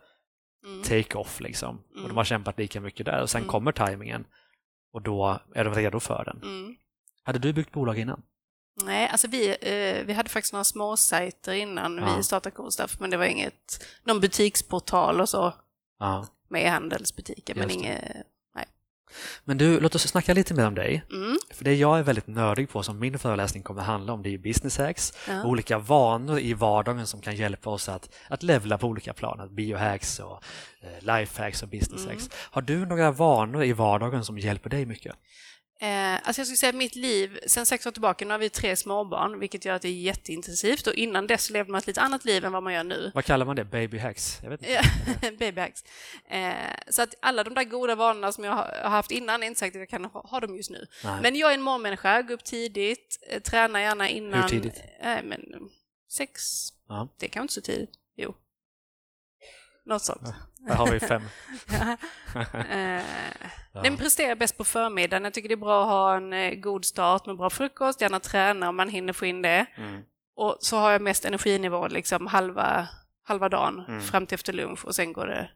[0.66, 0.82] mm.
[0.82, 1.76] take-off liksom.
[1.76, 2.24] Och de har mm.
[2.24, 3.50] kämpat lika mycket där och sen mm.
[3.50, 4.24] kommer tajmingen
[4.92, 6.76] och då är de redo för den.
[7.22, 8.22] Hade du byggt bolag innan?
[8.82, 12.16] Nej, alltså vi, eh, vi hade faktiskt några småsajter innan ja.
[12.16, 15.54] vi startade Coolstuff, men det var inget, någon butiksportal och så
[16.00, 16.26] ja.
[16.48, 18.04] med handelsbutiker, men inget,
[18.54, 18.66] nej.
[19.44, 21.04] Men du, låt oss snacka lite mer om dig.
[21.12, 21.38] Mm.
[21.50, 24.38] För det jag är väldigt nördig på, som min föreläsning kommer handla om, det är
[24.38, 25.44] business hacks, ja.
[25.44, 30.18] olika vanor i vardagen som kan hjälpa oss att, att levla på olika plan, biohacks
[30.18, 30.44] och
[30.80, 32.14] eh, lifehacks och business mm.
[32.14, 32.30] hacks.
[32.34, 35.14] Har du några vanor i vardagen som hjälper dig mycket?
[35.82, 38.50] Eh, alltså jag skulle säga att mitt liv, sen sex år tillbaka, nu har vi
[38.50, 42.00] tre småbarn, vilket gör att det är jätteintensivt och innan dess levde man ett lite
[42.00, 43.10] annat liv än vad man gör nu.
[43.14, 43.64] Vad kallar man det?
[43.64, 44.38] Baby hacks?
[44.42, 45.36] Jag vet inte.
[45.38, 45.84] Baby hacks.
[46.28, 46.54] Eh,
[46.88, 49.76] så att alla de där goda vanorna som jag har haft innan, är inte säkert
[49.76, 50.86] att jag kan ha, ha dem just nu.
[51.04, 51.22] Nej.
[51.22, 54.42] Men jag är en morgonmänniska, går upp tidigt, eh, tränar gärna innan...
[54.42, 54.82] Hur tidigt?
[55.00, 55.40] Eh, men
[56.08, 56.42] sex,
[56.88, 57.08] ja.
[57.18, 57.90] det kan inte så tidigt.
[58.16, 58.34] Jo.
[59.90, 60.34] Något sånt.
[60.58, 61.22] Där har vi fem.
[62.70, 63.04] eh,
[63.72, 63.82] ja.
[63.82, 65.24] Den presterar bäst på förmiddagen.
[65.24, 68.20] Jag tycker det är bra att ha en eh, god start med bra frukost, gärna
[68.20, 69.66] träna om man hinner få in det.
[69.76, 70.02] Mm.
[70.36, 72.88] Och så har jag mest energinivå liksom halva,
[73.24, 74.00] halva dagen mm.
[74.00, 75.50] fram till efter lunch och sen går det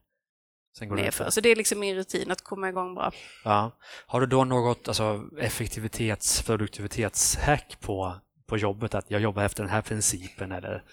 [0.79, 1.31] Sen går nerför.
[1.31, 3.13] Så det är liksom min rutin att komma igång bra.
[3.45, 3.71] Ja.
[4.07, 8.15] Har du då något alltså, effektivitets produktivitetshack på,
[8.47, 8.95] på jobbet?
[8.95, 10.85] Att jag jobbar efter den här principen eller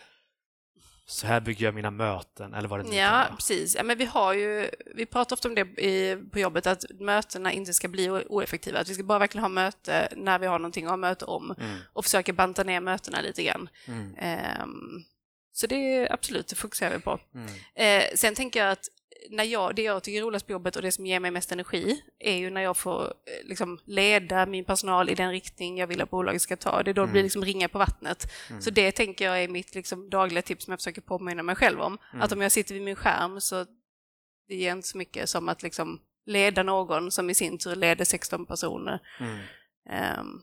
[1.11, 3.35] så här bygger jag mina möten eller vad det nu Ja, kan vara.
[3.35, 3.75] precis.
[3.75, 7.51] Ja, men vi, har ju, vi pratar ofta om det i, på jobbet, att mötena
[7.51, 8.79] inte ska bli oeffektiva.
[8.79, 11.55] Att vi ska bara verkligen ha möte när vi har någonting att ha möte om
[11.59, 11.77] Mm.
[11.93, 13.69] och försöka banta ner mötena lite grann.
[13.87, 14.15] Mm.
[14.17, 15.03] Ehm,
[15.53, 17.19] så det är absolut, det fokuserar vi på.
[17.35, 17.47] Mm.
[17.75, 18.87] Eh, sen tänker jag att
[19.29, 21.51] när jag, det jag tycker är roligast på jobbet och det som ger mig mest
[21.51, 25.87] energi är ju när jag får eh, liksom, leda min personal i den riktning jag
[25.87, 26.83] vill att bolaget ska ta.
[26.83, 28.31] Det är då det blir liksom ringa på vattnet.
[28.59, 31.81] Så det tänker jag är mitt liksom, dagliga tips som jag försöker påminna mig själv
[31.81, 31.97] om.
[32.13, 33.65] Att om jag sitter vid min skärm så
[34.47, 38.05] det ger inte så mycket som att liksom, leda någon som i sin tur leder
[38.05, 38.99] 16 personer.
[39.19, 39.39] Mm.
[39.89, 40.41] Ehm,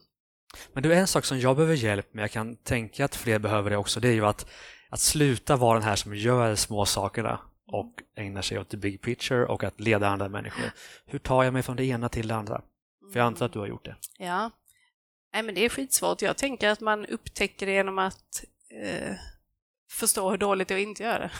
[0.73, 3.69] Men är en sak som jag behöver hjälp med, jag kan tänka att fler behöver
[3.69, 4.49] det också, det är ju att,
[4.89, 7.39] att sluta vara den här som gör små sakerna
[7.71, 10.71] och ägnar sig åt the big picture och att leda andra människor.
[11.05, 12.61] Hur tar jag mig från det ena till det andra?
[13.11, 13.95] För jag antar att du har gjort det.
[14.17, 14.51] Ja.
[15.33, 16.21] Nej, men det är skitsvårt.
[16.21, 18.43] Jag tänker att man upptäcker det genom att
[18.83, 19.15] eh,
[19.91, 21.31] förstå hur dåligt det är att inte göra det.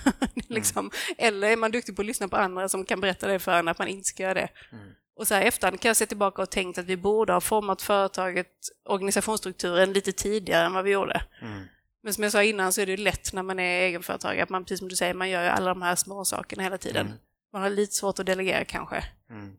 [0.48, 0.92] liksom.
[1.18, 3.68] Eller är man duktig på att lyssna på andra som kan berätta det för en
[3.68, 4.50] att man inte ska göra det.
[4.72, 4.94] Mm.
[5.15, 7.82] Och så här efterhand kan jag se tillbaka och tänkt att vi borde ha format
[7.82, 8.52] företaget,
[8.86, 11.22] organisationsstrukturen lite tidigare än vad vi gjorde.
[11.42, 11.68] Mm.
[12.04, 14.50] Men som jag sa innan så är det ju lätt när man är egenföretagare, att
[14.50, 17.06] man, precis som du säger, man gör ju alla de här små sakerna hela tiden.
[17.08, 17.18] Mm.
[17.54, 19.04] Man har lite svårt att delegera kanske.
[19.30, 19.56] Mm.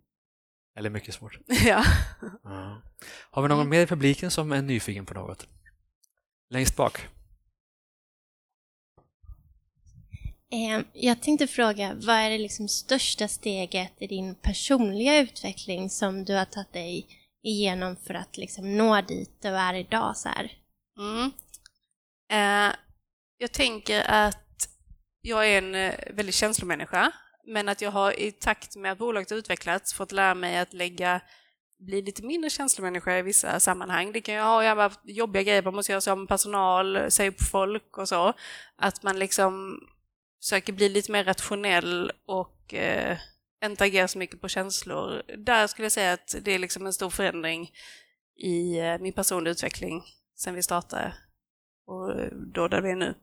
[0.76, 1.38] Eller mycket svårt.
[1.48, 1.84] ja.
[2.44, 2.82] Ja.
[3.30, 5.46] Har vi någon mer i publiken som är nyfiken på något?
[6.50, 7.08] Längst bak.
[10.52, 16.24] Eh, Jag tänkte fråga, vad är det liksom största steget i din personliga utveckling som
[16.24, 17.06] du har tagit dig
[17.42, 20.16] igenom för att liksom nå dit du är idag?
[20.16, 20.52] Så här?
[20.98, 21.30] Mm.
[22.30, 22.72] Eh,
[23.38, 24.68] jag tänker att
[25.20, 27.12] jag är en eh, väldigt känslomänniska,
[27.46, 31.20] men att jag har i takt med att bolaget utvecklats fått lära mig att lägga
[31.78, 34.12] bli lite mindre känslomänniska i vissa sammanhang.
[34.12, 37.30] Det kan ju ha att jobbiga grejer, man måste göra sig av med personal, säga
[37.30, 38.32] upp folk och så.
[38.76, 39.80] Att man liksom
[40.42, 43.18] försöker bli lite mer rationell och eh,
[43.64, 45.22] inte agera så mycket på känslor.
[45.36, 47.70] Där skulle jag säga att det är liksom en stor förändring
[48.36, 50.02] i eh, min personliga utveckling
[50.38, 51.12] sen vi startade
[51.90, 53.14] och då där vi är nu.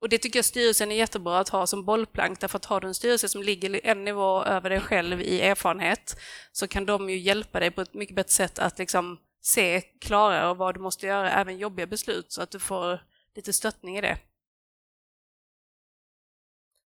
[0.00, 2.86] Och det tycker jag styrelsen är jättebra att ha som bollplank, därför att har du
[2.88, 6.16] en styrelse som ligger en nivå över dig själv i erfarenhet,
[6.52, 10.54] så kan de ju hjälpa dig på ett mycket bättre sätt att liksom se klarare
[10.54, 13.00] vad du måste göra, även jobbiga beslut, så att du får
[13.36, 14.18] lite stöttning i det.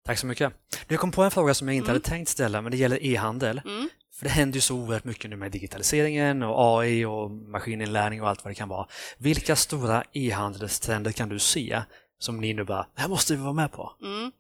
[0.06, 0.54] Tack så mycket.
[0.88, 1.96] Nu kom på en fråga som jag inte Mm.
[1.96, 3.62] hade tänkt ställa, men det gäller e-handel.
[3.66, 3.90] Mm.
[4.20, 8.30] För det händer ju så oerhört mycket nu med digitaliseringen och AI och maskininlärning och
[8.30, 8.88] allt vad det kan vara.
[9.18, 11.82] Vilka stora e-handelstrender kan du se
[12.20, 13.92] som ni nu bara, det här måste vi vara med på?
[14.02, 14.32] Mm.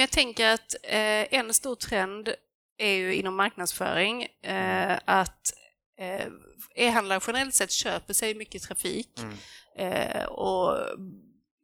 [0.00, 2.28] Jag tänker att eh, en stor trend
[2.78, 5.52] är ju inom marknadsföring eh, att
[5.98, 6.26] eh,
[6.74, 10.28] e-handlare generellt sett köper sig mycket trafik Mm.
[10.28, 10.78] och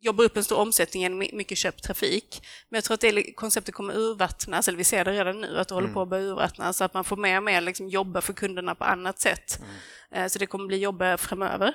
[0.04, 2.42] jobbar upp en stor omsättning genom my- mycket köpt trafik.
[2.68, 5.68] Men jag tror att det konceptet kommer urvattnas, eller vi ser det redan nu, att
[5.68, 5.94] det håller Mm.
[5.94, 8.74] på att börja urvattnas, så att man får mer och mer liksom jobba för kunderna
[8.74, 9.58] på annat sätt.
[9.60, 10.24] Mm.
[10.24, 11.74] Eh, så det kommer bli jobbigare framöver.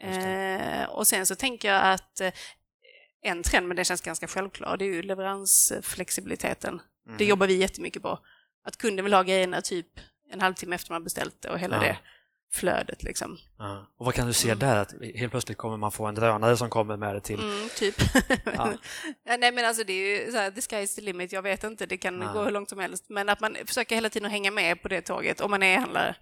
[0.00, 2.32] Eh, och sen så tänker jag att eh,
[3.22, 6.80] en trend, men det känns ganska självklar, det är ju leveransflexibiliteten.
[7.06, 7.18] Mm.
[7.18, 8.18] Det jobbar vi jättemycket på.
[8.64, 9.86] Att kunden vill ha grejerna typ
[10.32, 11.82] en halvtimme efter man beställt det och hela Ja.
[11.82, 11.98] det
[12.52, 13.38] flödet liksom.
[13.58, 13.86] Ja.
[13.98, 14.58] Och vad kan du se Mm.
[14.58, 14.76] där?
[14.76, 17.40] Att helt plötsligt kommer man få en drönare som kommer med det till...
[17.40, 17.94] Mm, typ.
[18.56, 18.72] Ja.
[19.38, 21.64] Nej men alltså det är ju så här, the sky is the limit, jag vet
[21.64, 22.32] inte, det kan Ja.
[22.32, 23.04] gå hur långt som helst.
[23.08, 25.78] Men att man försöker hela tiden att hänga med på det tåget, om man är
[25.78, 26.16] handlare,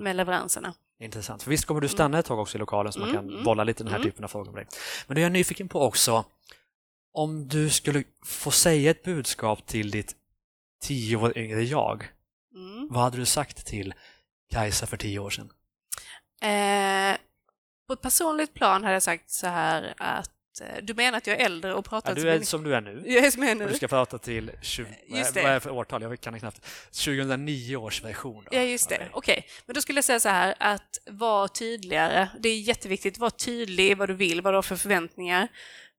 [0.00, 0.74] med leveranserna.
[1.00, 1.42] Intressant.
[1.42, 3.44] För visst kommer du stanna ett tag också i lokalen så man Mm, kan mm,
[3.44, 4.10] bolla lite den här mm.
[4.10, 4.66] typen av frågor med dig.
[5.06, 6.24] Men det är jag nyfiken på också,
[7.12, 10.14] om du skulle få säga ett budskap till ditt
[10.82, 12.08] tio år yngre jag,
[12.54, 12.88] Mm.
[12.90, 13.94] vad hade du sagt till
[14.50, 15.50] Kajsa för tio år sedan?
[16.42, 17.16] Eh,
[17.86, 20.30] på ett personligt plan hade jag sagt så här att
[20.62, 22.74] eh, du menar att jag är äldre och pratar Ja, du är mycket- som du
[22.74, 23.02] är nu.
[23.06, 23.68] Jag är som jag är Och nu.
[23.68, 25.54] du ska prata till 20, Just vad är det.
[25.54, 26.02] det för årtal?
[26.02, 26.60] Jag kan det knappt.
[27.04, 28.44] 2009 års version.
[28.50, 28.56] Då.
[28.56, 28.94] Ja, just det.
[28.96, 29.10] Okej.
[29.12, 32.28] Okej, men då skulle jag säga så här att var tydligare.
[32.38, 33.18] Det är jätteviktigt.
[33.18, 35.48] Var tydlig i vad du vill, vad du har för förväntningar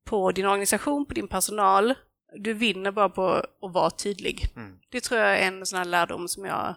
[0.06, 1.93] på din organisation, på din personal.
[2.38, 4.48] Du vinner bara på att vara tydlig.
[4.56, 4.80] Mm.
[4.89, 6.76] Det tror jag är en sån här lärdom som jag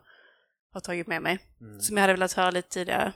[0.72, 1.80] har tagit med mig, Mm.
[1.80, 3.12] som jag hade velat höra lite tidigare.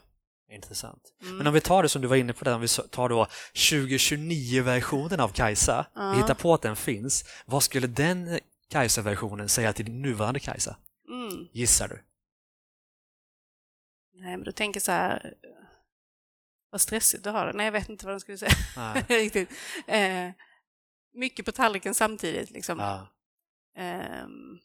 [0.54, 1.02] Intressant.
[1.22, 1.36] Mm.
[1.36, 3.26] Men om vi tar det som du var inne på, där, om vi tar då
[3.54, 6.10] 2029-versionen av Kajsa, Ja.
[6.10, 10.76] vi hittar på att den finns, vad skulle den Kajsa-versionen säga till din nuvarande Kajsa?
[11.08, 11.48] Mm.
[11.52, 12.02] Gissar du?
[14.14, 15.34] Nej, men du tänker så här,
[16.70, 17.52] vad stressigt du har det.
[17.52, 18.52] Nej, jag vet inte vad de skulle säga
[19.08, 19.50] riktigt.
[19.86, 20.30] Eh,
[21.14, 22.78] mycket på tallriken samtidigt liksom.
[22.78, 23.08] Ja.
[23.76, 24.58] Ehm,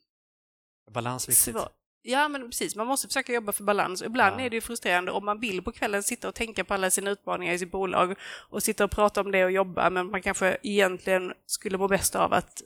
[0.91, 1.55] Balans viktigt.
[1.55, 1.69] svår-
[2.09, 2.75] Ja, men precis.
[2.75, 4.01] Man måste försöka jobba för balans.
[4.01, 4.45] Ibland ja.
[4.45, 7.11] är det ju frustrerande om man vill på kvällen sitta och tänka på alla sina
[7.11, 10.57] utmaningar i sitt bolag och sitta och prata om det och jobba, men man kanske
[10.63, 12.61] egentligen skulle må bäst av att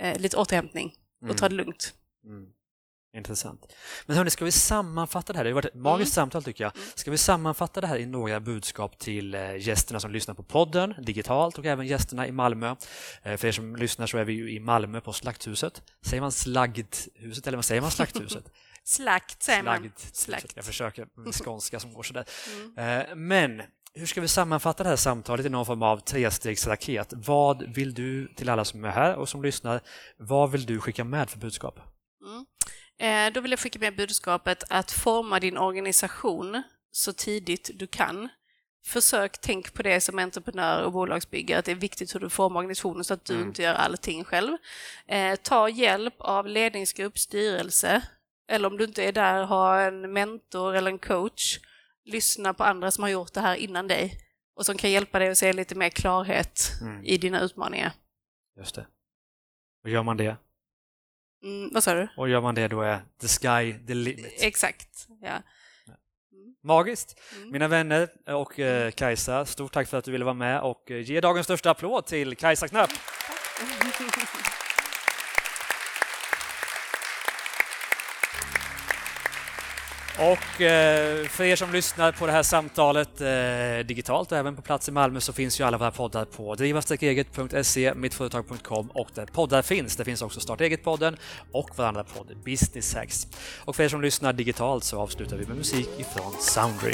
[0.00, 1.36] eh, lite återhämtning och mm.
[1.36, 1.94] ta det lugnt.
[2.24, 2.46] Mm.
[3.14, 3.72] Intressant.
[4.06, 5.44] Men hörni, ska vi sammanfatta det här?
[5.44, 6.24] Det har varit ett magiskt mm.
[6.24, 6.76] samtal tycker jag.
[6.76, 6.88] Mm.
[6.94, 10.94] Ska vi sammanfatta det här i några budskap till eh, gästerna som lyssnar på podden
[11.02, 12.76] digitalt och även gästerna i Malmö?
[13.22, 15.82] Eh, för er som lyssnar så är vi ju i Malmö på Slakthuset.
[16.06, 18.44] Säger man Slagdhuset eller vad säger man Slakthuset?
[18.84, 19.92] Slakt säger man.
[20.12, 20.52] Slakt.
[20.56, 22.24] Jag försöker med skånska som går sådär.
[22.76, 23.00] Mm.
[23.00, 23.62] Eh, men
[23.94, 27.12] hur ska vi sammanfatta det här samtalet i någon form av trestegsraket?
[27.16, 29.80] Vad vill du till alla som är här och som lyssnar,
[30.16, 31.80] vad vill du skicka med för budskap?
[32.26, 32.46] Mm.
[32.98, 38.28] Eh, då vill jag skicka med budskapet att forma din organisation så tidigt du kan.
[38.86, 42.60] Försök tänk på det som entreprenör och bolagsbyggare, att det är viktigt hur du formar
[42.60, 43.46] organisationen så att du mm.
[43.48, 44.56] inte gör allting själv.
[45.06, 48.02] Eh, ta hjälp av ledningsgrupp, styrelse,
[48.48, 51.58] eller om du inte är där, ha en mentor eller en coach.
[52.04, 54.18] Lyssna på andra som har gjort det här innan dig
[54.54, 57.04] och som kan hjälpa dig att se lite mer klarhet mm.
[57.04, 57.92] i dina utmaningar.
[58.56, 58.86] Just det.
[59.84, 60.36] Hur gör man det?
[61.44, 62.08] Mm, vad sa du?
[62.16, 64.42] Och gör man det då är the sky the limit.
[64.42, 65.28] Exakt, ja.
[65.28, 65.42] Mm.
[66.62, 67.20] Magiskt!
[67.36, 67.50] Mm.
[67.50, 71.00] Mina vänner och eh, Kajsa, stort tack för att du ville vara med och eh,
[71.00, 72.90] ge dagens största applåd till Kajsa Knapp.
[80.18, 84.62] Och eh, för er som lyssnar på det här samtalet eh, digitalt och även på
[84.62, 89.62] plats i Malmö så finns ju alla våra poddar på driva-eget.se, mittföretag.com och där poddar
[89.62, 89.96] finns.
[89.96, 91.16] Det finns också Starta eget-podden
[91.52, 93.26] och vår andra podd Business Hacks.
[93.64, 96.92] Och för er som lyssnar digitalt så avslutar vi med musik ifrån Soundry.